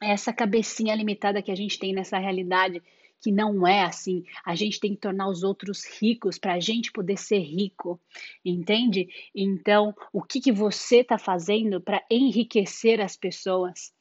Essa 0.01 0.33
cabecinha 0.33 0.95
limitada 0.95 1.41
que 1.41 1.51
a 1.51 1.55
gente 1.55 1.79
tem 1.79 1.93
nessa 1.93 2.17
realidade 2.17 2.81
que 3.21 3.31
não 3.31 3.67
é 3.67 3.83
assim. 3.83 4.23
A 4.43 4.55
gente 4.55 4.79
tem 4.79 4.95
que 4.95 5.01
tornar 5.01 5.29
os 5.29 5.43
outros 5.43 5.85
ricos 5.99 6.37
para 6.37 6.53
a 6.53 6.59
gente 6.59 6.91
poder 6.91 7.17
ser 7.17 7.39
rico, 7.39 7.99
entende? 8.43 9.07
Então, 9.33 9.93
o 10.11 10.21
que, 10.21 10.41
que 10.41 10.51
você 10.51 10.97
está 10.97 11.17
fazendo 11.17 11.79
para 11.79 12.03
enriquecer 12.09 12.99
as 12.99 13.15
pessoas? 13.15 13.93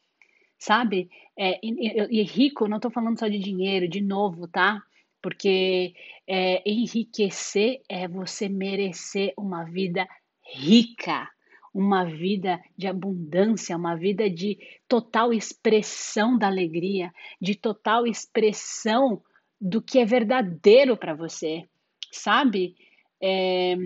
Sabe? 0.59 1.11
É, 1.39 1.59
e, 1.63 2.21
e 2.21 2.23
rico, 2.23 2.69
não 2.69 2.77
estou 2.77 2.91
falando 2.91 3.19
só 3.19 3.29
de 3.29 3.39
dinheiro, 3.39 3.89
de 3.89 4.01
novo, 4.01 4.49
tá? 4.49 4.83
Porque 5.23 5.95
é, 6.27 6.63
enriquecer 6.69 7.83
é 7.89 8.09
você 8.09 8.49
merecer 8.49 9.35
uma 9.37 9.65
vida 9.65 10.09
rica 10.43 11.29
uma 11.73 12.05
vida 12.05 12.61
de 12.77 12.87
abundância, 12.87 13.77
uma 13.77 13.95
vida 13.95 14.29
de 14.29 14.59
total 14.89 15.33
expressão 15.33 16.37
da 16.37 16.49
alegria, 16.49 17.13
de 17.41 17.55
total 17.55 18.07
expressão 18.07 19.23
do 19.61 19.81
que 19.81 19.99
é 19.99 20.05
verdadeiro 20.05 20.97
para 20.97 21.15
você, 21.15 21.69
sabe? 22.11 22.75
É, 23.23 23.77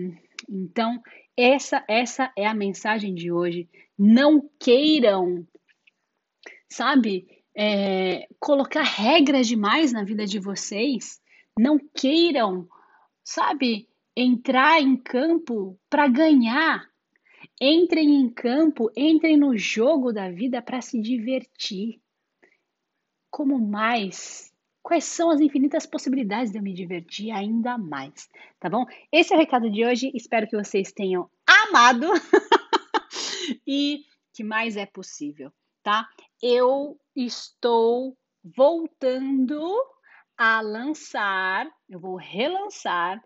então, 0.49 1.01
essa, 1.37 1.83
essa 1.87 2.31
é 2.35 2.47
a 2.47 2.53
mensagem 2.53 3.13
de 3.13 3.31
hoje. 3.31 3.69
Não 3.97 4.49
queiram, 4.59 5.45
sabe, 6.69 7.27
é, 7.55 8.27
colocar 8.39 8.83
regras 8.83 9.47
demais 9.47 9.91
na 9.91 10.03
vida 10.03 10.25
de 10.25 10.39
vocês. 10.39 11.21
Não 11.59 11.79
queiram, 11.93 12.67
sabe, 13.23 13.87
entrar 14.15 14.81
em 14.81 14.95
campo 14.95 15.77
para 15.89 16.07
ganhar. 16.07 16.89
Entrem 17.59 18.15
em 18.15 18.29
campo, 18.29 18.91
entrem 18.97 19.37
no 19.37 19.57
jogo 19.57 20.11
da 20.11 20.29
vida 20.29 20.61
para 20.61 20.81
se 20.81 20.99
divertir. 20.99 22.01
Como 23.31 23.59
mais? 23.59 24.53
Quais 24.83 25.05
são 25.05 25.29
as 25.31 25.39
infinitas 25.39 25.85
possibilidades 25.85 26.51
de 26.51 26.57
eu 26.57 26.61
me 26.61 26.73
divertir 26.73 27.31
ainda 27.31 27.77
mais? 27.77 28.29
Tá 28.59 28.69
bom? 28.69 28.85
Esse 29.11 29.33
é 29.33 29.37
o 29.37 29.39
recado 29.39 29.69
de 29.71 29.85
hoje. 29.85 30.11
Espero 30.13 30.47
que 30.47 30.57
vocês 30.57 30.91
tenham 30.91 31.29
amado 31.47 32.07
e 33.65 34.03
que 34.33 34.43
mais 34.43 34.75
é 34.75 34.85
possível, 34.85 35.51
tá? 35.81 36.07
Eu 36.41 36.99
estou 37.15 38.17
voltando 38.43 39.73
a 40.37 40.59
lançar, 40.59 41.67
eu 41.89 41.99
vou 41.99 42.17
relançar 42.17 43.23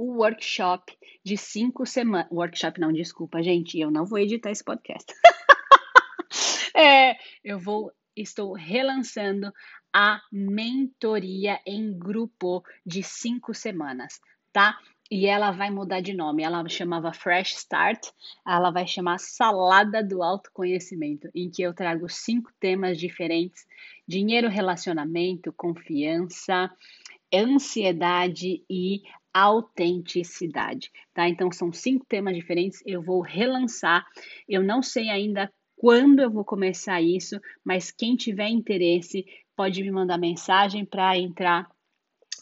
o 0.00 0.14
workshop 0.14 0.96
de 1.22 1.36
cinco 1.36 1.84
semanas. 1.84 2.26
Workshop 2.32 2.80
não, 2.80 2.90
desculpa, 2.90 3.42
gente, 3.42 3.78
eu 3.78 3.90
não 3.90 4.06
vou 4.06 4.18
editar 4.18 4.50
esse 4.50 4.64
podcast. 4.64 5.12
é, 6.74 7.18
eu 7.44 7.58
vou, 7.58 7.92
estou 8.16 8.54
relançando 8.54 9.52
a 9.92 10.22
mentoria 10.32 11.60
em 11.66 11.92
grupo 11.92 12.62
de 12.86 13.02
cinco 13.02 13.52
semanas, 13.52 14.18
tá? 14.50 14.78
E 15.10 15.26
ela 15.26 15.50
vai 15.50 15.70
mudar 15.70 16.00
de 16.00 16.14
nome. 16.14 16.44
Ela 16.44 16.66
chamava 16.66 17.12
Fresh 17.12 17.56
Start, 17.56 18.06
ela 18.46 18.70
vai 18.70 18.86
chamar 18.86 19.18
Salada 19.18 20.02
do 20.02 20.22
Autoconhecimento, 20.22 21.28
em 21.34 21.50
que 21.50 21.60
eu 21.60 21.74
trago 21.74 22.08
cinco 22.08 22.50
temas 22.58 22.98
diferentes: 22.98 23.66
dinheiro, 24.08 24.48
relacionamento, 24.48 25.52
confiança, 25.52 26.70
ansiedade 27.34 28.64
e 28.68 29.02
autenticidade, 29.32 30.90
tá? 31.14 31.28
Então 31.28 31.50
são 31.52 31.72
cinco 31.72 32.04
temas 32.06 32.34
diferentes, 32.34 32.82
eu 32.86 33.02
vou 33.02 33.20
relançar. 33.20 34.04
Eu 34.48 34.62
não 34.62 34.82
sei 34.82 35.08
ainda 35.08 35.52
quando 35.76 36.20
eu 36.20 36.30
vou 36.30 36.44
começar 36.44 37.00
isso, 37.00 37.40
mas 37.64 37.90
quem 37.90 38.16
tiver 38.16 38.48
interesse 38.48 39.24
pode 39.56 39.82
me 39.82 39.90
mandar 39.90 40.18
mensagem 40.18 40.84
para 40.84 41.16
entrar 41.16 41.68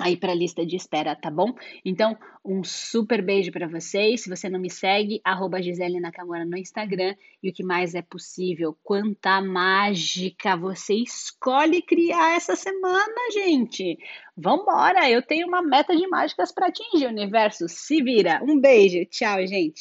aí 0.00 0.16
para 0.16 0.32
a 0.32 0.34
lista 0.34 0.64
de 0.64 0.76
espera, 0.76 1.14
tá 1.14 1.30
bom? 1.30 1.52
Então, 1.84 2.16
um 2.44 2.64
super 2.64 3.22
beijo 3.22 3.52
para 3.52 3.68
vocês. 3.68 4.22
Se 4.22 4.30
você 4.30 4.48
não 4.48 4.58
me 4.58 4.70
segue, 4.70 5.20
arroba 5.24 5.62
Gisele 5.62 6.00
Nakamura 6.00 6.44
no 6.44 6.56
Instagram. 6.56 7.14
E 7.42 7.50
o 7.50 7.52
que 7.52 7.62
mais 7.62 7.94
é 7.94 8.02
possível, 8.02 8.76
quanta 8.82 9.40
mágica 9.40 10.56
você 10.56 10.94
escolhe 10.94 11.82
criar 11.82 12.36
essa 12.36 12.56
semana, 12.56 13.30
gente. 13.32 13.98
Vambora! 14.36 15.10
Eu 15.10 15.20
tenho 15.20 15.46
uma 15.48 15.62
meta 15.62 15.96
de 15.96 16.06
mágicas 16.08 16.52
para 16.52 16.68
atingir, 16.68 17.06
universo. 17.06 17.68
Se 17.68 18.02
vira. 18.02 18.40
Um 18.42 18.60
beijo. 18.60 19.04
Tchau, 19.06 19.46
gente. 19.46 19.74